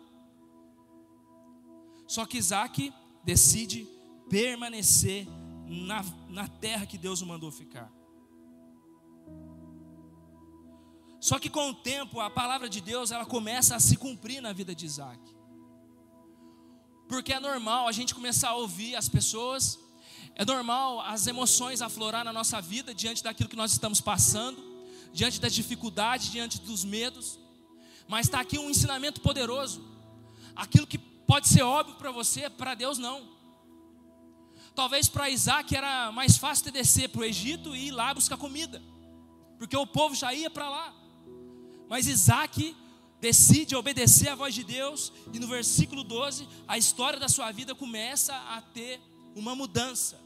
Só 2.07 2.25
que 2.25 2.39
Isaac 2.39 2.93
decide 3.23 3.87
permanecer 4.31 5.27
na, 5.67 6.03
na 6.29 6.49
terra 6.49 6.87
que 6.87 6.97
Deus 6.97 7.21
o 7.21 7.27
mandou 7.27 7.53
ficar. 7.53 7.93
Só 11.21 11.39
que 11.39 11.51
com 11.51 11.71
o 11.71 11.75
tempo 11.75 12.21
a 12.21 12.31
palavra 12.31 12.69
de 12.69 12.81
Deus 12.81 13.11
ela 13.11 13.27
começa 13.27 13.77
a 13.77 13.81
se 13.81 13.97
cumprir 13.97 14.41
na 14.41 14.53
vida 14.53 14.75
de 14.75 14.87
Isaac. 14.87 15.21
Porque 17.09 17.33
é 17.33 17.41
normal 17.41 17.89
a 17.89 17.93
gente 17.93 18.15
começar 18.15 18.51
a 18.51 18.55
ouvir 18.55 18.95
as 18.95 19.09
pessoas, 19.09 19.79
é 20.35 20.45
normal 20.45 21.01
as 21.01 21.27
emoções 21.27 21.81
aflorar 21.81 22.25
na 22.25 22.33
nossa 22.33 22.61
vida 22.61 22.95
diante 22.95 23.25
daquilo 23.25 23.49
que 23.49 23.57
nós 23.57 23.73
estamos 23.73 24.01
passando, 24.01 24.63
diante 25.13 25.41
das 25.41 25.55
dificuldades, 25.55 26.31
diante 26.31 26.61
dos 26.61 26.85
medos. 26.85 27.39
Mas 28.07 28.27
está 28.27 28.41
aqui 28.41 28.59
um 28.59 28.71
ensinamento 28.71 29.21
poderoso. 29.21 29.83
Aquilo 30.55 30.87
que 30.87 30.99
pode 30.99 31.49
ser 31.49 31.63
óbvio 31.63 31.97
para 31.97 32.11
você, 32.11 32.49
para 32.49 32.75
Deus 32.75 32.99
não. 32.99 33.37
Talvez 34.75 35.09
para 35.09 35.29
Isaac 35.29 35.75
era 35.75 36.13
mais 36.13 36.37
fácil 36.37 36.67
de 36.67 36.71
descer 36.71 37.09
para 37.09 37.23
o 37.23 37.25
Egito 37.25 37.75
e 37.75 37.89
ir 37.89 37.91
lá 37.91 38.15
buscar 38.15 38.37
comida, 38.37 38.81
porque 39.59 39.77
o 39.77 39.87
povo 39.87 40.15
já 40.15 40.33
ia 40.33 40.49
para 40.49 40.71
lá. 40.71 40.95
Mas 41.89 42.07
Isaac 42.07 42.77
decide 43.21 43.75
obedecer 43.75 44.29
à 44.29 44.35
voz 44.35 44.55
de 44.55 44.63
Deus, 44.63 45.13
e 45.33 45.39
no 45.39 45.47
versículo 45.47 46.05
12, 46.05 46.49
a 46.67 46.79
história 46.79 47.19
da 47.19 47.29
sua 47.29 47.51
vida 47.51 47.75
começa 47.75 48.35
a 48.35 48.61
ter 48.61 49.01
uma 49.35 49.55
mudança. 49.55 50.21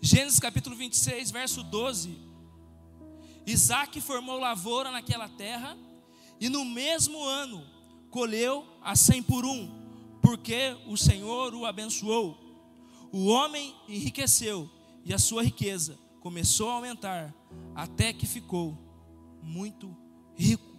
Gênesis 0.00 0.40
capítulo 0.40 0.76
26, 0.76 1.30
verso 1.30 1.62
12. 1.62 2.18
Isaac 3.46 4.00
formou 4.00 4.38
lavoura 4.38 4.90
naquela 4.90 5.28
terra, 5.28 5.76
e 6.40 6.48
no 6.48 6.64
mesmo 6.64 7.22
ano 7.24 7.64
colheu 8.10 8.66
a 8.82 8.94
cem 8.96 9.22
por 9.22 9.44
um, 9.44 9.70
porque 10.20 10.76
o 10.86 10.96
Senhor 10.96 11.54
o 11.54 11.66
abençoou. 11.66 12.38
O 13.12 13.26
homem 13.26 13.74
enriqueceu, 13.88 14.70
e 15.04 15.12
a 15.12 15.18
sua 15.18 15.42
riqueza 15.42 15.98
começou 16.20 16.70
a 16.70 16.74
aumentar, 16.74 17.34
até 17.74 18.12
que 18.12 18.26
ficou 18.26 18.78
muito 19.42 19.96
rico. 20.36 20.71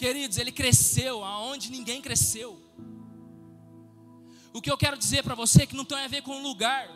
Queridos, 0.00 0.38
ele 0.38 0.50
cresceu 0.50 1.22
aonde 1.22 1.70
ninguém 1.70 2.00
cresceu. 2.00 2.58
O 4.50 4.62
que 4.62 4.70
eu 4.70 4.78
quero 4.78 4.96
dizer 4.96 5.22
para 5.22 5.34
você 5.34 5.64
é 5.64 5.66
que 5.66 5.76
não 5.76 5.84
tem 5.84 5.98
a 5.98 6.08
ver 6.08 6.22
com 6.22 6.42
lugar, 6.42 6.88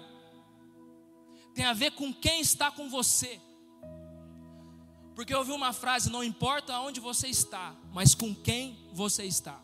tem 1.54 1.66
a 1.66 1.74
ver 1.74 1.90
com 1.90 2.14
quem 2.14 2.40
está 2.40 2.70
com 2.70 2.88
você. 2.88 3.38
Porque 5.14 5.34
eu 5.34 5.38
ouvi 5.40 5.52
uma 5.52 5.74
frase: 5.74 6.08
não 6.08 6.24
importa 6.24 6.80
onde 6.80 6.98
você 6.98 7.28
está, 7.28 7.76
mas 7.92 8.14
com 8.14 8.34
quem 8.34 8.88
você 8.90 9.24
está. 9.24 9.62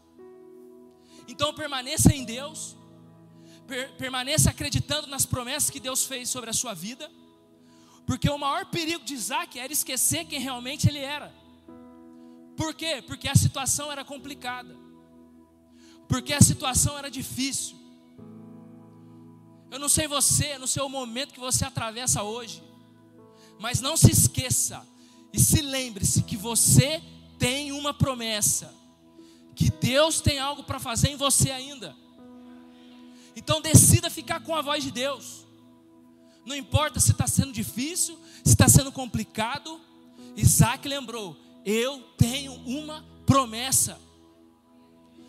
Então 1.26 1.54
permaneça 1.54 2.14
em 2.14 2.24
Deus, 2.24 2.76
per 3.66 3.96
permaneça 3.96 4.50
acreditando 4.50 5.06
nas 5.06 5.24
promessas 5.24 5.70
que 5.70 5.80
Deus 5.80 6.04
fez 6.04 6.28
sobre 6.28 6.50
a 6.50 6.52
sua 6.52 6.74
vida, 6.74 7.10
porque 8.06 8.28
o 8.28 8.36
maior 8.36 8.66
perigo 8.66 9.02
de 9.02 9.14
Isaac 9.14 9.58
era 9.58 9.72
esquecer 9.72 10.26
quem 10.26 10.40
realmente 10.40 10.86
ele 10.86 10.98
era. 10.98 11.39
Por 12.70 12.74
quê? 12.76 13.02
Porque 13.04 13.28
a 13.28 13.34
situação 13.34 13.90
era 13.90 14.04
complicada. 14.04 14.76
Porque 16.06 16.32
a 16.32 16.40
situação 16.40 16.96
era 16.96 17.10
difícil. 17.10 17.76
Eu 19.72 19.80
não 19.80 19.88
sei 19.88 20.06
você, 20.06 20.56
no 20.56 20.68
seu 20.68 20.88
momento 20.88 21.34
que 21.34 21.40
você 21.40 21.64
atravessa 21.64 22.22
hoje, 22.22 22.62
mas 23.58 23.80
não 23.80 23.96
se 23.96 24.12
esqueça 24.12 24.86
e 25.32 25.40
se 25.40 25.60
lembre-se 25.60 26.22
que 26.22 26.36
você 26.36 27.02
tem 27.40 27.72
uma 27.72 27.92
promessa, 27.92 28.72
que 29.56 29.68
Deus 29.68 30.20
tem 30.20 30.38
algo 30.38 30.62
para 30.62 30.78
fazer 30.78 31.08
em 31.08 31.16
você 31.16 31.50
ainda. 31.50 31.96
Então 33.34 33.60
decida 33.60 34.08
ficar 34.08 34.44
com 34.44 34.54
a 34.54 34.62
voz 34.62 34.84
de 34.84 34.92
Deus. 34.92 35.44
Não 36.46 36.54
importa 36.54 37.00
se 37.00 37.10
está 37.10 37.26
sendo 37.26 37.52
difícil, 37.52 38.16
se 38.44 38.52
está 38.52 38.68
sendo 38.68 38.92
complicado. 38.92 39.80
Isaac 40.36 40.86
lembrou: 40.86 41.49
eu 41.64 42.00
tenho 42.16 42.52
uma 42.52 43.04
promessa. 43.26 44.00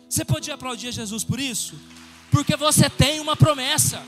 Você 0.08 0.24
podia 0.24 0.54
aplaudir 0.54 0.92
Jesus 0.92 1.24
por 1.24 1.40
isso? 1.40 1.74
Porque 2.30 2.56
você 2.56 2.88
tem 2.90 3.20
uma 3.20 3.36
promessa. 3.36 4.02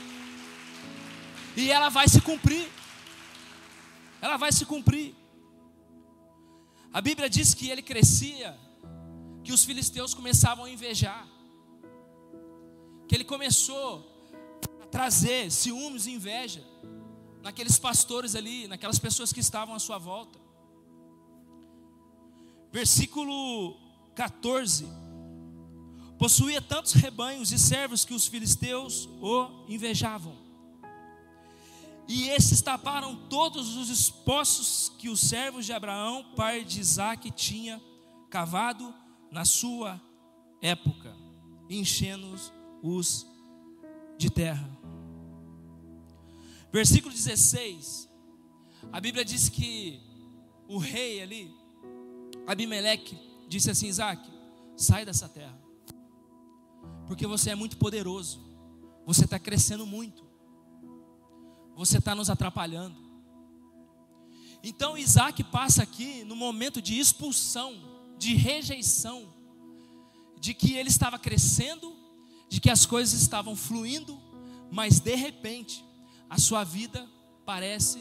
E 1.55 1.71
ela 1.71 1.89
vai 1.89 2.07
se 2.07 2.21
cumprir. 2.21 2.67
Ela 4.21 4.37
vai 4.37 4.51
se 4.51 4.65
cumprir. 4.65 5.15
A 6.91 7.01
Bíblia 7.01 7.29
diz 7.29 7.53
que 7.53 7.69
ele 7.69 7.81
crescia, 7.81 8.57
que 9.43 9.51
os 9.51 9.63
filisteus 9.63 10.13
começavam 10.13 10.65
a 10.65 10.69
invejar. 10.69 11.27
Que 13.07 13.15
ele 13.15 13.23
começou 13.23 14.11
a 14.81 14.85
trazer 14.87 15.51
ciúmes 15.51 16.07
e 16.07 16.11
inveja 16.11 16.63
naqueles 17.43 17.77
pastores 17.77 18.35
ali, 18.35 18.67
naquelas 18.67 18.97
pessoas 18.97 19.31
que 19.31 19.39
estavam 19.39 19.75
à 19.75 19.79
sua 19.79 19.97
volta. 19.97 20.44
Versículo 22.75 23.77
14. 24.15 24.85
Possuía 26.19 26.61
tantos 26.61 26.91
rebanhos 26.91 27.53
e 27.53 27.57
servos 27.57 28.03
que 28.03 28.13
os 28.13 28.27
filisteus 28.27 29.07
o 29.21 29.63
invejavam. 29.69 30.35
E 32.05 32.27
esses 32.27 32.61
taparam 32.61 33.15
todos 33.29 33.77
os 33.77 33.87
esposos 33.87 34.91
que 34.99 35.07
os 35.07 35.21
servos 35.21 35.65
de 35.65 35.71
Abraão, 35.71 36.33
pai 36.35 36.65
de 36.65 36.81
Isaac, 36.81 37.31
tinha 37.31 37.81
cavado 38.29 38.93
na 39.31 39.45
sua 39.45 40.01
época, 40.61 41.15
enchendo-os 41.69 43.25
de 44.17 44.29
terra. 44.29 44.69
Versículo 46.73 47.13
16, 47.13 48.09
a 48.91 48.99
Bíblia 48.99 49.23
diz 49.23 49.47
que 49.47 50.01
o 50.67 50.77
rei 50.77 51.21
ali, 51.21 51.64
Abimeleque, 52.47 53.17
disse 53.47 53.71
assim: 53.71 53.87
Isaac, 53.87 54.27
sai 54.75 55.05
dessa 55.05 55.27
terra, 55.27 55.59
porque 57.07 57.25
você 57.25 57.51
é 57.51 57.55
muito 57.55 57.77
poderoso, 57.77 58.39
você 59.05 59.25
está 59.25 59.39
crescendo 59.39 59.85
muito, 59.85 60.23
você 61.75 61.97
está 61.97 62.13
nos 62.13 62.29
atrapalhando. 62.29 63.05
Então 64.63 64.97
Isaac 64.97 65.43
passa 65.45 65.83
aqui 65.83 66.23
no 66.23 66.35
momento 66.35 66.81
de 66.81 66.97
expulsão, 66.97 67.75
de 68.17 68.33
rejeição, 68.35 69.31
de 70.39 70.53
que 70.53 70.73
ele 70.73 70.89
estava 70.89 71.19
crescendo, 71.19 71.95
de 72.49 72.59
que 72.59 72.69
as 72.69 72.85
coisas 72.85 73.19
estavam 73.19 73.55
fluindo, 73.55 74.19
mas 74.71 74.99
de 74.99 75.15
repente 75.15 75.85
a 76.29 76.39
sua 76.39 76.63
vida 76.63 77.07
parece 77.45 77.99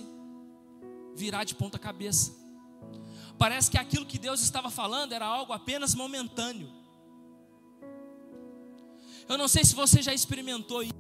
virar 1.14 1.44
de 1.44 1.54
ponta 1.54 1.78
cabeça. 1.78 2.43
Parece 3.38 3.70
que 3.70 3.78
aquilo 3.78 4.06
que 4.06 4.18
Deus 4.18 4.40
estava 4.40 4.70
falando 4.70 5.12
era 5.12 5.26
algo 5.26 5.52
apenas 5.52 5.94
momentâneo. 5.94 6.70
Eu 9.28 9.38
não 9.38 9.48
sei 9.48 9.64
se 9.64 9.74
você 9.74 10.02
já 10.02 10.12
experimentou 10.12 10.82
isso, 10.82 10.92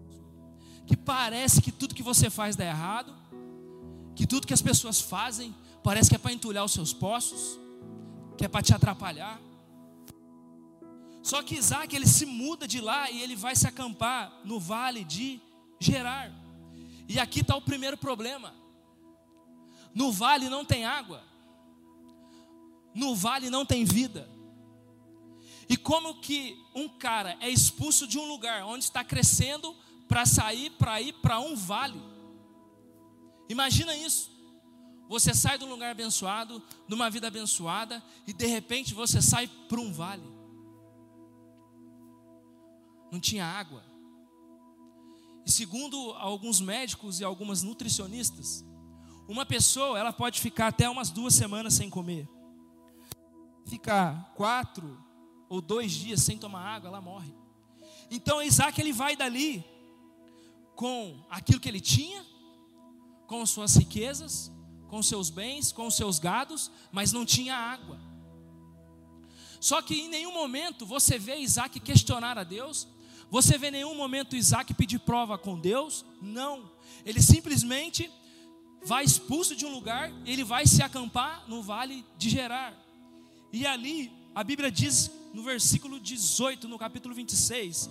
que 0.86 0.96
parece 0.96 1.60
que 1.60 1.70
tudo 1.70 1.94
que 1.94 2.02
você 2.02 2.30
faz 2.30 2.56
dá 2.56 2.64
errado, 2.64 3.14
que 4.14 4.26
tudo 4.26 4.46
que 4.46 4.54
as 4.54 4.62
pessoas 4.62 5.00
fazem 5.00 5.54
parece 5.82 6.08
que 6.08 6.16
é 6.16 6.18
para 6.18 6.32
entulhar 6.32 6.64
os 6.64 6.72
seus 6.72 6.92
poços, 6.92 7.58
que 8.36 8.44
é 8.44 8.48
para 8.48 8.62
te 8.62 8.74
atrapalhar. 8.74 9.40
Só 11.22 11.42
que 11.42 11.54
Isaac 11.54 11.94
ele 11.94 12.06
se 12.06 12.26
muda 12.26 12.66
de 12.66 12.80
lá 12.80 13.10
e 13.10 13.22
ele 13.22 13.36
vai 13.36 13.54
se 13.56 13.66
acampar 13.66 14.40
no 14.44 14.58
vale 14.58 15.04
de 15.04 15.40
Gerar. 15.80 16.32
E 17.06 17.18
aqui 17.18 17.40
está 17.40 17.54
o 17.56 17.60
primeiro 17.60 17.96
problema. 17.96 18.54
No 19.94 20.10
vale 20.10 20.48
não 20.48 20.64
tem 20.64 20.84
água. 20.84 21.22
No 22.94 23.14
vale 23.14 23.50
não 23.50 23.66
tem 23.66 23.84
vida. 23.84 24.28
E 25.68 25.76
como 25.76 26.20
que 26.20 26.56
um 26.74 26.88
cara 26.88 27.36
é 27.40 27.50
expulso 27.50 28.06
de 28.06 28.18
um 28.18 28.26
lugar 28.26 28.64
onde 28.64 28.84
está 28.84 29.02
crescendo 29.02 29.74
para 30.06 30.26
sair 30.26 30.70
para 30.70 31.00
ir 31.00 31.12
para 31.14 31.40
um 31.40 31.56
vale? 31.56 32.00
Imagina 33.48 33.96
isso. 33.96 34.30
Você 35.08 35.34
sai 35.34 35.58
de 35.58 35.64
um 35.64 35.68
lugar 35.68 35.90
abençoado, 35.90 36.62
de 36.88 36.94
uma 36.94 37.10
vida 37.10 37.28
abençoada, 37.28 38.02
e 38.26 38.32
de 38.32 38.46
repente 38.46 38.94
você 38.94 39.20
sai 39.20 39.48
para 39.68 39.80
um 39.80 39.92
vale. 39.92 40.26
Não 43.12 43.20
tinha 43.20 43.44
água. 43.44 43.84
E 45.46 45.52
segundo 45.52 46.12
alguns 46.12 46.60
médicos 46.60 47.20
e 47.20 47.24
algumas 47.24 47.62
nutricionistas, 47.62 48.64
uma 49.28 49.44
pessoa 49.44 49.98
ela 49.98 50.12
pode 50.12 50.40
ficar 50.40 50.68
até 50.68 50.88
umas 50.88 51.10
duas 51.10 51.34
semanas 51.34 51.74
sem 51.74 51.90
comer. 51.90 52.28
Ficar 53.64 54.32
quatro 54.34 55.02
ou 55.48 55.60
dois 55.60 55.92
dias 55.92 56.22
sem 56.22 56.36
tomar 56.36 56.60
água, 56.60 56.88
ela 56.88 57.00
morre. 57.00 57.34
Então 58.10 58.42
Isaac 58.42 58.80
ele 58.80 58.92
vai 58.92 59.16
dali 59.16 59.64
com 60.74 61.24
aquilo 61.30 61.60
que 61.60 61.68
ele 61.68 61.80
tinha, 61.80 62.24
com 63.26 63.44
suas 63.46 63.76
riquezas, 63.76 64.52
com 64.88 65.02
seus 65.02 65.30
bens, 65.30 65.72
com 65.72 65.90
seus 65.90 66.18
gados, 66.18 66.70
mas 66.92 67.12
não 67.12 67.24
tinha 67.24 67.56
água. 67.56 67.98
Só 69.60 69.80
que 69.80 69.94
em 69.94 70.08
nenhum 70.08 70.32
momento 70.32 70.84
você 70.84 71.18
vê 71.18 71.36
Isaac 71.38 71.80
questionar 71.80 72.36
a 72.36 72.44
Deus, 72.44 72.86
você 73.30 73.56
vê 73.56 73.68
em 73.68 73.72
nenhum 73.72 73.94
momento 73.94 74.36
Isaac 74.36 74.74
pedir 74.74 74.98
prova 74.98 75.38
com 75.38 75.58
Deus? 75.58 76.04
Não. 76.20 76.70
Ele 77.04 77.22
simplesmente 77.22 78.10
vai 78.84 79.04
expulso 79.04 79.56
de 79.56 79.64
um 79.64 79.72
lugar, 79.72 80.12
ele 80.26 80.44
vai 80.44 80.66
se 80.66 80.82
acampar 80.82 81.44
no 81.48 81.62
vale 81.62 82.04
de 82.18 82.28
Gerar. 82.28 82.83
E 83.54 83.64
ali, 83.68 84.10
a 84.34 84.42
Bíblia 84.42 84.68
diz 84.68 85.08
no 85.32 85.44
versículo 85.44 86.00
18, 86.00 86.66
no 86.66 86.76
capítulo 86.76 87.14
26, 87.14 87.88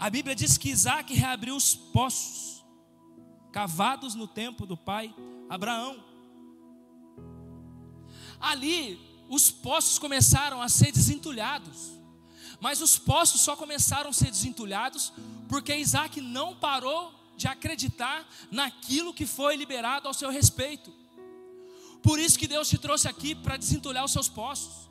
a 0.00 0.10
Bíblia 0.10 0.34
diz 0.34 0.58
que 0.58 0.68
Isaac 0.68 1.14
reabriu 1.14 1.54
os 1.54 1.76
poços 1.76 2.64
cavados 3.52 4.16
no 4.16 4.26
tempo 4.26 4.66
do 4.66 4.76
pai 4.76 5.14
Abraão. 5.48 6.02
Ali, 8.40 8.98
os 9.28 9.48
poços 9.48 9.96
começaram 9.96 10.60
a 10.60 10.68
ser 10.68 10.90
desentulhados. 10.90 11.92
Mas 12.58 12.80
os 12.80 12.98
poços 12.98 13.42
só 13.42 13.54
começaram 13.54 14.10
a 14.10 14.12
ser 14.12 14.32
desentulhados 14.32 15.12
porque 15.48 15.72
Isaac 15.72 16.20
não 16.20 16.56
parou 16.56 17.14
de 17.36 17.46
acreditar 17.46 18.28
naquilo 18.50 19.14
que 19.14 19.24
foi 19.24 19.54
liberado 19.54 20.08
ao 20.08 20.14
seu 20.14 20.30
respeito. 20.30 20.92
Por 22.02 22.18
isso 22.18 22.38
que 22.38 22.46
Deus 22.46 22.68
te 22.68 22.78
trouxe 22.78 23.08
aqui 23.08 23.34
para 23.34 23.56
desentulhar 23.56 24.04
os 24.04 24.12
seus 24.12 24.28
poços. 24.28 24.88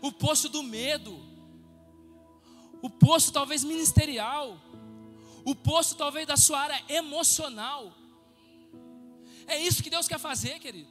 O 0.00 0.12
poço 0.12 0.48
do 0.48 0.62
medo, 0.62 1.18
o 2.82 2.90
poço 2.90 3.32
talvez 3.32 3.64
ministerial, 3.64 4.60
o 5.44 5.54
poço 5.54 5.96
talvez 5.96 6.26
da 6.26 6.36
sua 6.36 6.60
área 6.60 6.84
emocional. 6.88 7.92
É 9.46 9.58
isso 9.58 9.82
que 9.82 9.90
Deus 9.90 10.06
quer 10.06 10.18
fazer, 10.18 10.58
querido. 10.58 10.90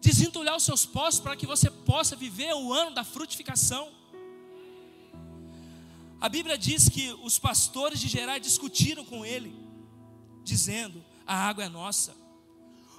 Desentulhar 0.00 0.56
os 0.56 0.64
seus 0.64 0.84
poços 0.84 1.20
para 1.20 1.36
que 1.36 1.46
você 1.46 1.70
possa 1.70 2.14
viver 2.14 2.52
o 2.54 2.72
ano 2.72 2.94
da 2.94 3.04
frutificação. 3.04 3.90
A 6.20 6.28
Bíblia 6.28 6.58
diz 6.58 6.88
que 6.88 7.12
os 7.22 7.38
pastores 7.38 8.00
de 8.00 8.08
Gerar 8.08 8.38
discutiram 8.38 9.04
com 9.04 9.24
ele, 9.24 9.54
dizendo: 10.42 11.02
A 11.26 11.34
água 11.34 11.64
é 11.64 11.68
nossa. 11.68 12.25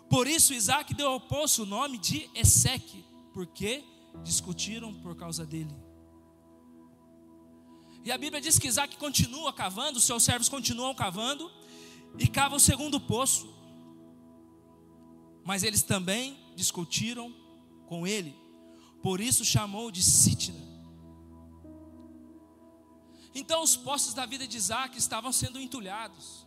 Por 0.10 0.28
isso 0.28 0.54
Isaac 0.54 0.93
deu 0.93 1.10
ao 1.10 1.20
poço 1.20 1.63
o 1.63 1.65
nome 1.65 1.98
de 1.98 2.30
Eseque, 2.34 3.04
porque 3.34 3.84
discutiram 4.24 4.93
por 4.93 5.15
causa 5.15 5.46
dele. 5.46 5.76
E 8.06 8.12
a 8.12 8.17
Bíblia 8.17 8.39
diz 8.39 8.58
que 8.58 8.67
Isaac 8.67 8.96
continua 8.96 9.52
cavando, 9.52 10.00
seus 10.00 10.24
servos 10.24 10.48
continuam 10.48 10.96
cavando, 10.96 11.52
e 12.17 12.26
cava 12.26 12.56
o 12.56 12.60
segundo 12.60 13.02
poço. 13.02 13.54
Mas 15.43 15.63
eles 15.63 15.82
também 15.82 16.38
discutiram 16.56 17.34
com 17.86 18.08
ele, 18.08 18.34
por 19.04 19.20
isso 19.20 19.43
chamou 19.43 19.91
de 19.91 20.02
Sitna. 20.02 20.65
Então 23.36 23.62
os 23.62 23.76
poços 23.76 24.13
da 24.13 24.26
vida 24.26 24.48
de 24.48 24.58
Isaac 24.58 24.98
estavam 24.98 25.32
sendo 25.32 25.60
entulhados. 25.60 26.46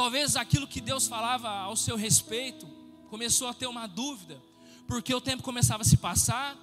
Talvez 0.00 0.34
aquilo 0.34 0.66
que 0.66 0.80
Deus 0.80 1.06
falava 1.06 1.50
ao 1.50 1.76
seu 1.76 1.94
respeito 1.94 2.66
começou 3.10 3.48
a 3.48 3.52
ter 3.52 3.66
uma 3.66 3.86
dúvida, 3.86 4.42
porque 4.88 5.14
o 5.14 5.20
tempo 5.20 5.42
começava 5.42 5.82
a 5.82 5.84
se 5.84 5.98
passar, 5.98 6.56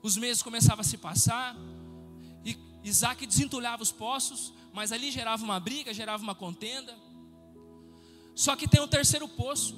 os 0.00 0.16
meses 0.16 0.44
começavam 0.44 0.82
a 0.82 0.84
se 0.84 0.96
passar, 0.96 1.56
e 2.44 2.56
Isaac 2.84 3.26
desentulhava 3.26 3.82
os 3.82 3.90
poços, 3.90 4.54
mas 4.72 4.92
ali 4.92 5.10
gerava 5.10 5.42
uma 5.42 5.58
briga, 5.58 5.92
gerava 5.92 6.22
uma 6.22 6.36
contenda. 6.36 6.96
Só 8.32 8.54
que 8.54 8.68
tem 8.68 8.80
um 8.80 8.86
terceiro 8.86 9.26
poço, 9.26 9.76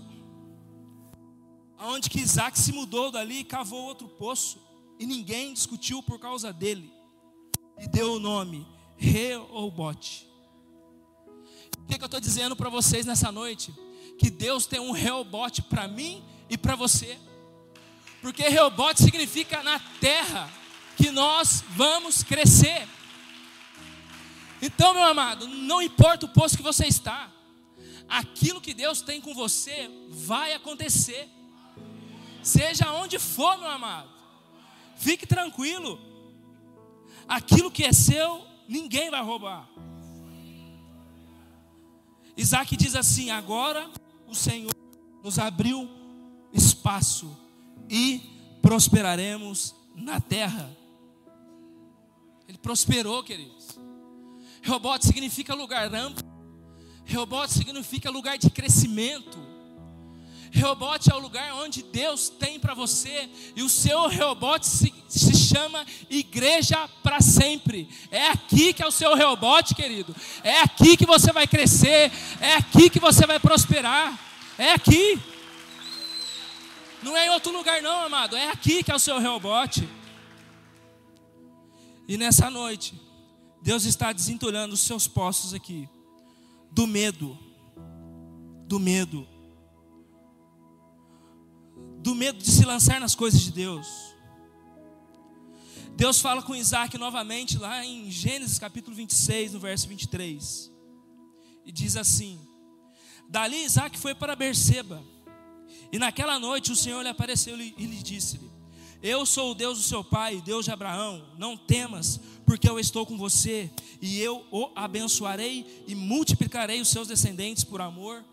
onde 1.79 2.11
que 2.11 2.21
Isaac 2.21 2.59
se 2.59 2.71
mudou 2.71 3.11
dali 3.11 3.39
e 3.39 3.45
cavou 3.45 3.83
outro 3.83 4.09
poço, 4.09 4.61
e 4.99 5.07
ninguém 5.07 5.55
discutiu 5.55 6.03
por 6.03 6.19
causa 6.19 6.53
dele, 6.53 6.93
e 7.79 7.89
deu 7.89 8.13
o 8.13 8.21
nome 8.21 8.69
Reobote. 8.99 10.30
Que, 11.91 11.99
que 11.99 12.05
eu 12.05 12.07
estou 12.07 12.21
dizendo 12.21 12.55
para 12.55 12.71
vocês 12.71 13.05
nessa 13.05 13.33
noite? 13.33 13.75
Que 14.17 14.31
Deus 14.31 14.65
tem 14.65 14.79
um 14.79 14.93
Reobote 14.93 15.61
para 15.61 15.89
mim 15.89 16.23
e 16.49 16.57
para 16.57 16.77
você. 16.77 17.19
Porque 18.23 18.49
Reobote 18.49 19.03
significa 19.03 19.61
na 19.65 19.81
terra 20.01 20.49
que 20.97 21.11
nós 21.11 21.65
vamos 21.71 22.23
crescer. 22.23 22.87
Então, 24.63 24.95
meu 24.95 25.03
amado, 25.03 25.49
não 25.49 25.83
importa 25.83 26.27
o 26.27 26.29
posto 26.29 26.59
que 26.59 26.63
você 26.63 26.87
está, 26.87 27.29
aquilo 28.09 28.61
que 28.61 28.73
Deus 28.73 29.03
tem 29.03 29.21
com 29.21 29.35
você 29.35 29.91
vai 30.11 30.53
acontecer. 30.53 31.29
Seja 32.41 32.93
onde 32.93 33.19
for, 33.19 33.59
meu 33.59 33.69
amado. 33.69 34.11
Fique 34.97 35.27
tranquilo. 35.27 35.99
Aquilo 37.27 37.69
que 37.69 37.83
é 37.83 37.93
seu 37.93 38.47
ninguém 38.69 39.11
vai 39.11 39.23
roubar. 39.25 39.69
Isaac 42.37 42.77
diz 42.77 42.95
assim: 42.95 43.31
agora 43.31 43.91
o 44.27 44.35
Senhor 44.35 44.75
nos 45.23 45.39
abriu 45.39 45.89
espaço 46.53 47.37
e 47.89 48.23
prosperaremos 48.63 49.75
na 49.95 50.21
terra. 50.21 50.71
Ele 52.49 52.59
prosperou, 52.59 53.23
queridos. 53.23 53.79
Reobote 54.63 55.07
significa 55.07 55.55
lugar 55.55 55.93
amplo. 55.95 56.29
Reobote 57.05 57.53
significa 57.53 58.11
lugar 58.11 58.39
de 58.39 58.51
crescimento. 58.51 59.39
Reobote 60.51 61.11
é 61.11 61.15
o 61.15 61.21
lugar 61.21 61.55
onde 61.55 61.83
Deus 61.83 62.29
tem 62.29 62.59
para 62.59 62.75
você, 62.75 63.29
e 63.55 63.63
o 63.63 63.69
seu 63.69 64.09
Reobote 64.09 64.67
se, 64.67 64.93
se 65.09 65.37
chama 65.37 65.87
Igreja 66.09 66.89
para 67.03 67.21
sempre. 67.21 67.89
É 68.11 68.29
aqui 68.29 68.73
que 68.73 68.83
é 68.83 68.87
o 68.87 68.91
seu 68.91 69.15
Reobote, 69.15 69.75
querido. 69.75 70.15
É 70.43 70.61
aqui 70.61 70.97
que 70.97 71.07
você 71.07 71.33
vai 71.33 71.47
crescer, 71.47 72.11
é 72.41 72.55
aqui 72.55 72.91
que 72.91 72.99
você 73.01 73.27
vai 73.27 73.39
prosperar. 73.39 74.31
É 74.61 74.75
aqui. 74.75 75.19
Não 77.03 77.17
é 77.17 77.27
em 77.27 77.31
outro 77.31 77.51
lugar, 77.51 77.81
não, 77.81 78.05
amado. 78.05 78.37
É 78.37 78.51
aqui 78.51 78.83
que 78.83 78.91
é 78.91 78.95
o 78.95 78.99
seu 78.99 79.19
rebote. 79.19 79.89
E 82.07 82.19
nessa 82.19 82.51
noite, 82.51 83.01
Deus 83.63 83.85
está 83.85 84.13
desentulhando 84.13 84.75
os 84.75 84.81
seus 84.81 85.09
postos 85.09 85.55
aqui. 85.55 85.89
Do 86.71 86.87
medo. 86.87 87.39
Do 88.67 88.79
medo. 88.79 89.27
Do 92.03 92.15
medo 92.15 92.39
de 92.39 92.51
se 92.51 92.65
lançar 92.65 93.01
nas 93.01 93.15
coisas 93.15 93.41
de 93.41 93.53
Deus. 93.53 93.87
Deus 95.97 96.21
fala 96.21 96.43
com 96.43 96.55
Isaac 96.55 96.97
novamente 96.97 97.59
lá 97.59 97.85
em 97.85 98.11
Gênesis 98.11 98.59
capítulo 98.59 98.97
26, 98.97 99.53
no 99.53 99.61
verso 99.61 99.87
23. 99.87 100.71
E 101.67 101.73
diz 101.73 101.97
assim: 101.97 102.41
Dali 103.29 103.65
Isaac 103.65 103.99
foi 103.99 104.15
para 104.15 104.35
Berseba 104.35 105.03
e 105.93 105.99
naquela 105.99 106.39
noite 106.39 106.71
o 106.71 106.77
Senhor 106.77 107.03
lhe 107.03 107.09
apareceu 107.09 107.61
e 107.61 107.73
lhe 107.87 108.03
disse-lhe: 108.03 108.49
Eu 109.03 109.27
sou 109.27 109.51
o 109.51 109.55
Deus 109.55 109.79
do 109.79 109.85
seu 109.85 110.05
pai, 110.05 110.41
Deus 110.41 110.65
de 110.65 110.71
Abraão. 110.71 111.25
Não 111.37 111.57
temas, 111.57 112.21
porque 112.47 112.69
eu 112.69 112.79
estou 112.79 113.05
com 113.05 113.17
você, 113.17 113.71
e 114.01 114.21
eu 114.21 114.45
o 114.51 114.71
abençoarei 114.75 115.85
e 115.87 115.95
multiplicarei 115.95 116.81
os 116.81 116.89
seus 116.89 117.09
descendentes 117.09 117.65
por 117.65 117.81
amor 117.81 118.25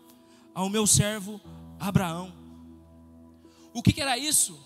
ao 0.54 0.68
meu 0.68 0.86
servo 0.86 1.40
Abraão. 1.80 2.32
O 3.78 3.82
que, 3.82 3.92
que 3.92 4.00
era 4.00 4.18
isso? 4.18 4.58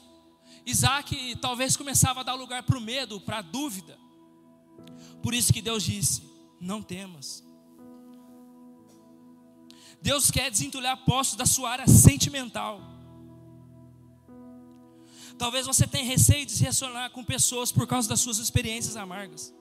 Isaac 0.64 1.37
talvez 1.37 1.77
começava 1.77 2.20
a 2.20 2.22
dar 2.22 2.33
lugar 2.33 2.62
para 2.62 2.79
o 2.79 2.81
medo, 2.81 3.20
para 3.20 3.38
a 3.38 3.42
dúvida. 3.42 3.98
Por 5.22 5.35
isso 5.35 5.53
que 5.53 5.61
Deus 5.61 5.83
disse: 5.83 6.22
Não 6.59 6.83
temas. 6.83 7.44
Deus 10.01 10.31
quer 10.31 10.51
desentulhar 10.51 11.05
postos 11.05 11.37
da 11.37 11.44
sua 11.44 11.72
área 11.72 11.87
sentimental. 11.87 12.81
Talvez 15.37 15.66
você 15.66 15.87
tenha 15.87 16.07
receio 16.07 16.46
de 16.46 16.53
se 16.53 16.62
relacionar 16.62 17.11
com 17.11 17.22
pessoas 17.22 17.70
por 17.70 17.87
causa 17.87 18.09
das 18.09 18.20
suas 18.20 18.38
experiências 18.38 18.96
amargas. 18.96 19.53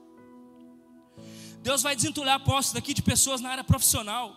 Deus 1.62 1.82
vai 1.82 1.94
desentulhar 1.94 2.42
postos 2.46 2.74
daqui 2.74 2.94
de 2.94 3.02
pessoas 3.02 3.42
na 3.42 3.50
área 3.50 3.66
profissional. 3.66 4.34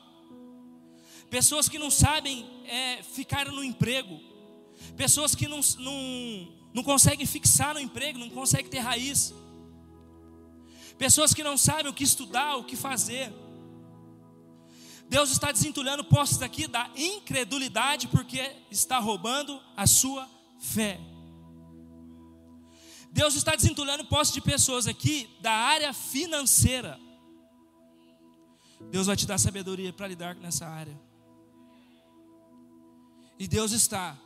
Pessoas 1.31 1.69
que 1.69 1.79
não 1.79 1.89
sabem 1.89 2.45
é, 2.65 3.01
ficar 3.05 3.47
no 3.47 3.63
emprego. 3.63 4.34
Pessoas 4.97 5.35
que 5.35 5.49
não, 5.49 5.61
não, 5.79 6.53
não 6.75 6.83
conseguem 6.83 7.27
fixar 7.27 7.75
no 7.75 7.81
emprego, 7.81 8.19
não 8.19 8.31
conseguem 8.31 8.71
ter 8.71 8.79
raiz. 8.79 9.35
Pessoas 10.99 11.35
que 11.35 11.43
não 11.43 11.57
sabem 11.57 11.91
o 11.91 11.95
que 11.95 12.05
estudar, 12.05 12.57
o 12.57 12.65
que 12.65 12.77
fazer. 12.77 13.33
Deus 15.09 15.31
está 15.31 15.53
desentulhando 15.53 16.05
postos 16.05 16.43
aqui 16.43 16.67
da 16.67 16.91
incredulidade 16.97 18.09
porque 18.09 18.41
está 18.71 18.99
roubando 18.99 19.61
a 19.77 19.87
sua 19.87 20.29
fé. 20.59 20.99
Deus 23.11 23.35
está 23.35 23.55
desentulhando 23.55 24.05
postos 24.07 24.35
de 24.35 24.41
pessoas 24.41 24.87
aqui 24.89 25.31
da 25.41 25.53
área 25.53 25.93
financeira. 25.93 26.99
Deus 28.91 29.07
vai 29.07 29.17
te 29.17 29.27
dar 29.27 29.39
sabedoria 29.39 29.93
para 29.93 30.09
lidar 30.09 30.35
nessa 30.37 30.67
área. 30.67 30.99
E 33.39 33.47
Deus 33.47 33.73
está 33.73 34.17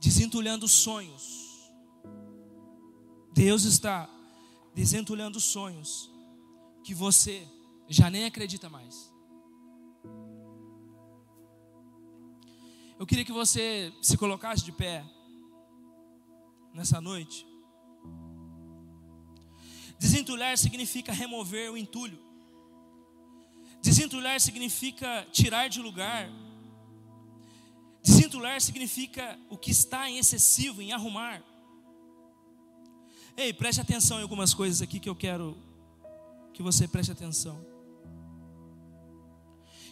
desentulhando 0.00 0.66
sonhos. 0.68 1.70
Deus 3.32 3.64
está 3.64 4.08
desentulhando 4.74 5.40
sonhos 5.40 6.10
que 6.82 6.94
você 6.94 7.46
já 7.88 8.10
nem 8.10 8.24
acredita 8.24 8.68
mais. 8.68 9.12
Eu 12.98 13.06
queria 13.06 13.24
que 13.24 13.32
você 13.32 13.92
se 14.02 14.16
colocasse 14.16 14.64
de 14.64 14.72
pé 14.72 15.04
nessa 16.74 17.00
noite. 17.00 17.46
Desentulhar 19.98 20.56
significa 20.58 21.12
remover 21.12 21.70
o 21.70 21.76
entulho. 21.76 22.18
Desentulhar 23.80 24.40
significa 24.40 25.26
tirar 25.32 25.68
de 25.68 25.80
lugar. 25.80 26.28
Desentulhar 28.08 28.58
significa 28.58 29.38
o 29.50 29.58
que 29.58 29.70
está 29.70 30.08
em 30.08 30.16
excessivo, 30.16 30.80
em 30.80 30.92
arrumar. 30.92 31.44
Ei, 33.36 33.52
preste 33.52 33.82
atenção 33.82 34.18
em 34.18 34.22
algumas 34.22 34.54
coisas 34.54 34.80
aqui 34.80 34.98
que 34.98 35.10
eu 35.10 35.14
quero 35.14 35.54
que 36.54 36.62
você 36.62 36.88
preste 36.88 37.12
atenção. 37.12 37.62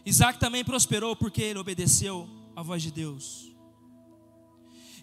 Isaac 0.06 0.40
também 0.40 0.64
prosperou 0.64 1.14
porque 1.14 1.42
ele 1.42 1.58
obedeceu 1.58 2.26
a 2.56 2.62
voz 2.62 2.82
de 2.82 2.90
Deus. 2.90 3.54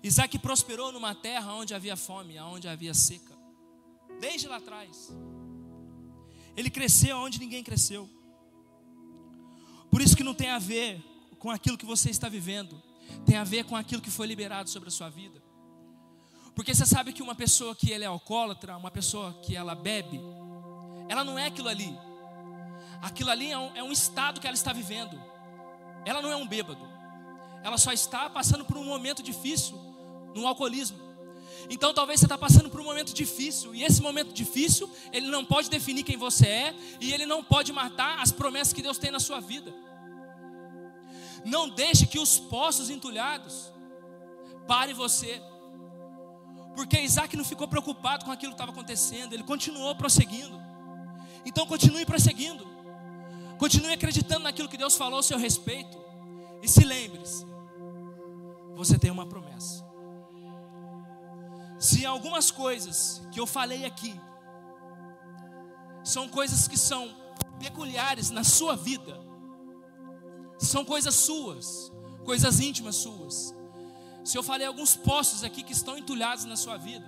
Isaac 0.01 0.39
prosperou 0.39 0.91
numa 0.91 1.13
terra 1.13 1.53
onde 1.53 1.75
havia 1.75 1.95
fome, 1.95 2.39
onde 2.39 2.67
havia 2.67 2.95
seca, 2.95 3.37
desde 4.19 4.47
lá 4.47 4.55
atrás. 4.55 5.13
Ele 6.57 6.71
cresceu 6.71 7.15
onde 7.17 7.37
ninguém 7.37 7.63
cresceu. 7.63 8.09
Por 9.91 10.01
isso 10.01 10.17
que 10.17 10.23
não 10.23 10.33
tem 10.33 10.49
a 10.49 10.57
ver 10.57 10.99
com 11.37 11.51
aquilo 11.51 11.77
que 11.77 11.85
você 11.85 12.09
está 12.09 12.27
vivendo, 12.27 12.81
tem 13.25 13.37
a 13.37 13.43
ver 13.43 13.65
com 13.65 13.75
aquilo 13.75 14.01
que 14.01 14.11
foi 14.11 14.27
liberado 14.27 14.69
sobre 14.69 14.89
a 14.89 14.91
sua 14.91 15.09
vida. 15.09 15.41
Porque 16.55 16.73
você 16.73 16.85
sabe 16.85 17.13
que 17.13 17.23
uma 17.23 17.35
pessoa 17.35 17.75
que 17.75 17.91
ela 17.91 18.03
é 18.03 18.07
alcoólatra, 18.07 18.77
uma 18.77 18.91
pessoa 18.91 19.33
que 19.41 19.55
ela 19.55 19.73
bebe, 19.73 20.21
ela 21.09 21.23
não 21.23 21.37
é 21.37 21.47
aquilo 21.47 21.69
ali. 21.69 21.97
Aquilo 23.01 23.29
ali 23.29 23.51
é 23.51 23.57
um, 23.57 23.75
é 23.75 23.83
um 23.83 23.91
estado 23.91 24.39
que 24.39 24.47
ela 24.47 24.55
está 24.55 24.71
vivendo. 24.71 25.19
Ela 26.05 26.21
não 26.21 26.31
é 26.31 26.35
um 26.35 26.47
bêbado 26.47 26.93
ela 27.63 27.77
só 27.77 27.91
está 27.93 28.29
passando 28.29 28.65
por 28.65 28.77
um 28.77 28.83
momento 28.83 29.23
difícil 29.23 29.79
no 30.35 30.45
alcoolismo. 30.45 31.01
Então 31.69 31.93
talvez 31.93 32.19
você 32.19 32.25
está 32.25 32.37
passando 32.37 32.69
por 32.69 32.81
um 32.81 32.83
momento 32.83 33.13
difícil, 33.13 33.73
e 33.73 33.83
esse 33.83 34.01
momento 34.01 34.33
difícil, 34.33 34.89
ele 35.13 35.27
não 35.27 35.45
pode 35.45 35.69
definir 35.69 36.03
quem 36.03 36.17
você 36.17 36.45
é, 36.45 36.75
e 36.99 37.13
ele 37.13 37.25
não 37.25 37.41
pode 37.41 37.71
matar 37.71 38.19
as 38.19 38.31
promessas 38.31 38.73
que 38.73 38.81
Deus 38.81 38.97
tem 38.97 39.09
na 39.09 39.19
sua 39.19 39.39
vida. 39.39 39.73
Não 41.45 41.69
deixe 41.69 42.05
que 42.05 42.19
os 42.19 42.39
poços 42.39 42.89
entulhados 42.89 43.71
parem 44.67 44.93
você. 44.93 45.41
Porque 46.75 46.99
Isaac 46.99 47.35
não 47.35 47.45
ficou 47.45 47.67
preocupado 47.67 48.25
com 48.25 48.31
aquilo 48.31 48.51
que 48.51 48.55
estava 48.55 48.71
acontecendo, 48.71 49.33
ele 49.33 49.43
continuou 49.43 49.95
prosseguindo. 49.95 50.61
Então 51.45 51.65
continue 51.67 52.05
prosseguindo. 52.05 52.65
Continue 53.57 53.93
acreditando 53.93 54.43
naquilo 54.43 54.67
que 54.67 54.77
Deus 54.77 54.95
falou 54.95 55.19
a 55.19 55.23
seu 55.23 55.37
respeito. 55.37 55.97
E 56.61 56.67
se 56.67 56.83
lembre-se, 56.83 57.45
você 58.75 58.97
tem 58.97 59.11
uma 59.11 59.25
promessa. 59.25 59.85
Se 61.79 62.05
algumas 62.05 62.49
coisas 62.49 63.21
que 63.31 63.39
eu 63.39 63.45
falei 63.45 63.85
aqui 63.85 64.19
são 66.03 66.27
coisas 66.27 66.67
que 66.67 66.77
são 66.77 67.13
peculiares 67.59 68.29
na 68.29 68.43
sua 68.43 68.75
vida, 68.75 69.19
são 70.65 70.83
coisas 70.85 71.15
suas, 71.15 71.91
coisas 72.23 72.59
íntimas 72.59 72.95
suas. 72.95 73.55
Se 74.23 74.37
eu 74.37 74.43
falei 74.43 74.65
alguns 74.65 74.95
postos 74.95 75.43
aqui 75.43 75.63
que 75.63 75.73
estão 75.73 75.97
entulhados 75.97 76.45
na 76.45 76.55
sua 76.55 76.77
vida, 76.77 77.05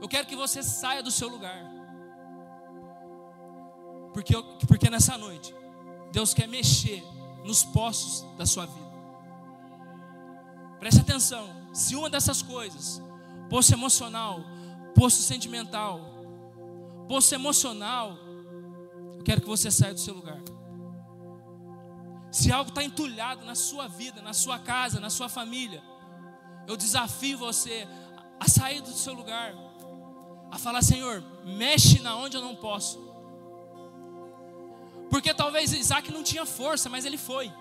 eu 0.00 0.08
quero 0.08 0.26
que 0.26 0.36
você 0.36 0.62
saia 0.62 1.02
do 1.02 1.10
seu 1.10 1.28
lugar. 1.28 1.62
Porque, 4.12 4.34
porque 4.66 4.88
nessa 4.88 5.18
noite, 5.18 5.54
Deus 6.10 6.32
quer 6.32 6.48
mexer 6.48 7.02
nos 7.44 7.62
postos 7.62 8.24
da 8.36 8.46
sua 8.46 8.66
vida. 8.66 8.90
Preste 10.78 11.00
atenção. 11.00 11.48
Se 11.72 11.94
uma 11.94 12.08
dessas 12.08 12.42
coisas, 12.42 13.00
poço 13.48 13.72
emocional, 13.74 14.40
poço 14.94 15.22
sentimental, 15.22 16.00
poço 17.06 17.34
emocional, 17.34 18.16
eu 19.16 19.22
quero 19.22 19.42
que 19.42 19.46
você 19.46 19.70
saia 19.70 19.92
do 19.92 20.00
seu 20.00 20.14
lugar. 20.14 20.40
Se 22.30 22.52
algo 22.52 22.70
está 22.70 22.84
entulhado 22.84 23.44
na 23.44 23.54
sua 23.54 23.88
vida, 23.88 24.22
na 24.22 24.32
sua 24.32 24.58
casa, 24.58 25.00
na 25.00 25.10
sua 25.10 25.28
família, 25.28 25.82
eu 26.66 26.76
desafio 26.76 27.36
você 27.38 27.88
a 28.38 28.48
sair 28.48 28.80
do 28.80 28.92
seu 28.92 29.12
lugar, 29.12 29.54
a 30.50 30.58
falar: 30.58 30.82
Senhor, 30.82 31.22
mexe 31.44 32.00
na 32.00 32.16
onde 32.16 32.36
eu 32.36 32.42
não 32.42 32.54
posso. 32.54 33.10
Porque 35.10 35.34
talvez 35.34 35.72
Isaac 35.72 36.12
não 36.12 36.22
tinha 36.22 36.46
força, 36.46 36.88
mas 36.88 37.04
ele 37.04 37.18
foi. 37.18 37.52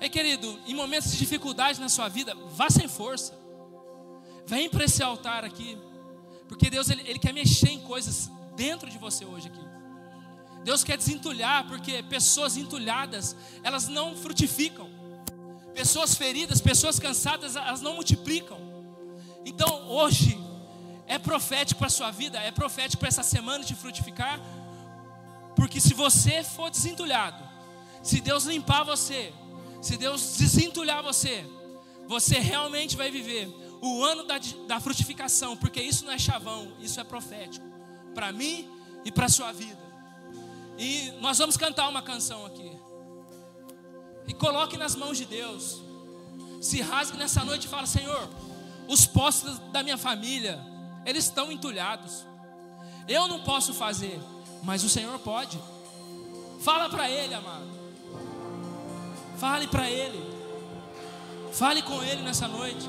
Ei, 0.00 0.08
querido, 0.08 0.58
em 0.66 0.74
momentos 0.74 1.10
de 1.12 1.18
dificuldade 1.18 1.80
na 1.80 1.88
sua 1.88 2.08
vida, 2.08 2.34
vá 2.50 2.70
sem 2.70 2.88
força. 2.88 3.38
Vem 4.46 4.70
para 4.70 4.84
esse 4.84 5.02
altar 5.02 5.44
aqui. 5.44 5.76
Porque 6.48 6.70
Deus 6.70 6.88
ele, 6.88 7.02
ele 7.02 7.18
quer 7.18 7.34
mexer 7.34 7.68
em 7.68 7.80
coisas 7.80 8.30
dentro 8.56 8.88
de 8.88 8.96
você 8.96 9.26
hoje 9.26 9.48
aqui. 9.48 9.67
Deus 10.64 10.84
quer 10.84 10.96
desentulhar, 10.96 11.66
porque 11.66 12.02
pessoas 12.02 12.56
entulhadas, 12.56 13.36
elas 13.62 13.88
não 13.88 14.16
frutificam. 14.16 14.88
Pessoas 15.74 16.14
feridas, 16.14 16.60
pessoas 16.60 16.98
cansadas, 16.98 17.56
elas 17.56 17.80
não 17.80 17.94
multiplicam. 17.94 18.58
Então, 19.44 19.88
hoje, 19.88 20.38
é 21.06 21.18
profético 21.18 21.78
para 21.78 21.86
a 21.86 21.90
sua 21.90 22.10
vida, 22.10 22.38
é 22.38 22.50
profético 22.50 23.00
para 23.00 23.08
essa 23.08 23.22
semana 23.22 23.64
de 23.64 23.74
frutificar. 23.74 24.40
Porque 25.56 25.80
se 25.80 25.94
você 25.94 26.44
for 26.44 26.70
desentulhado, 26.70 27.42
se 28.02 28.20
Deus 28.20 28.44
limpar 28.44 28.84
você, 28.84 29.32
se 29.80 29.96
Deus 29.96 30.36
desentulhar 30.36 31.02
você, 31.02 31.44
você 32.06 32.38
realmente 32.38 32.96
vai 32.96 33.10
viver 33.10 33.48
o 33.80 34.02
ano 34.04 34.24
da, 34.24 34.38
da 34.66 34.80
frutificação, 34.80 35.56
porque 35.56 35.80
isso 35.80 36.04
não 36.04 36.12
é 36.12 36.18
chavão, 36.18 36.72
isso 36.80 37.00
é 37.00 37.04
profético, 37.04 37.64
para 38.14 38.32
mim 38.32 38.68
e 39.04 39.12
para 39.12 39.26
a 39.26 39.28
sua 39.28 39.52
vida. 39.52 39.77
E 40.78 41.10
nós 41.20 41.36
vamos 41.38 41.56
cantar 41.56 41.88
uma 41.88 42.00
canção 42.00 42.46
aqui. 42.46 42.70
E 44.28 44.32
coloque 44.32 44.76
nas 44.76 44.94
mãos 44.94 45.18
de 45.18 45.24
Deus. 45.24 45.82
Se 46.60 46.80
rasgue 46.80 47.16
nessa 47.16 47.44
noite 47.44 47.64
e 47.66 47.68
fala: 47.68 47.86
Senhor, 47.86 48.28
os 48.86 49.04
postos 49.04 49.58
da 49.72 49.82
minha 49.82 49.98
família, 49.98 50.64
eles 51.04 51.24
estão 51.24 51.50
entulhados. 51.50 52.24
Eu 53.08 53.26
não 53.26 53.40
posso 53.42 53.74
fazer, 53.74 54.20
mas 54.62 54.84
o 54.84 54.88
Senhor 54.88 55.18
pode. 55.18 55.58
Fala 56.60 56.88
para 56.88 57.10
Ele, 57.10 57.34
amado. 57.34 57.68
Fale 59.38 59.66
para 59.66 59.90
Ele. 59.90 60.38
Fale 61.52 61.82
com 61.82 62.02
Ele 62.02 62.22
nessa 62.22 62.46
noite. 62.46 62.88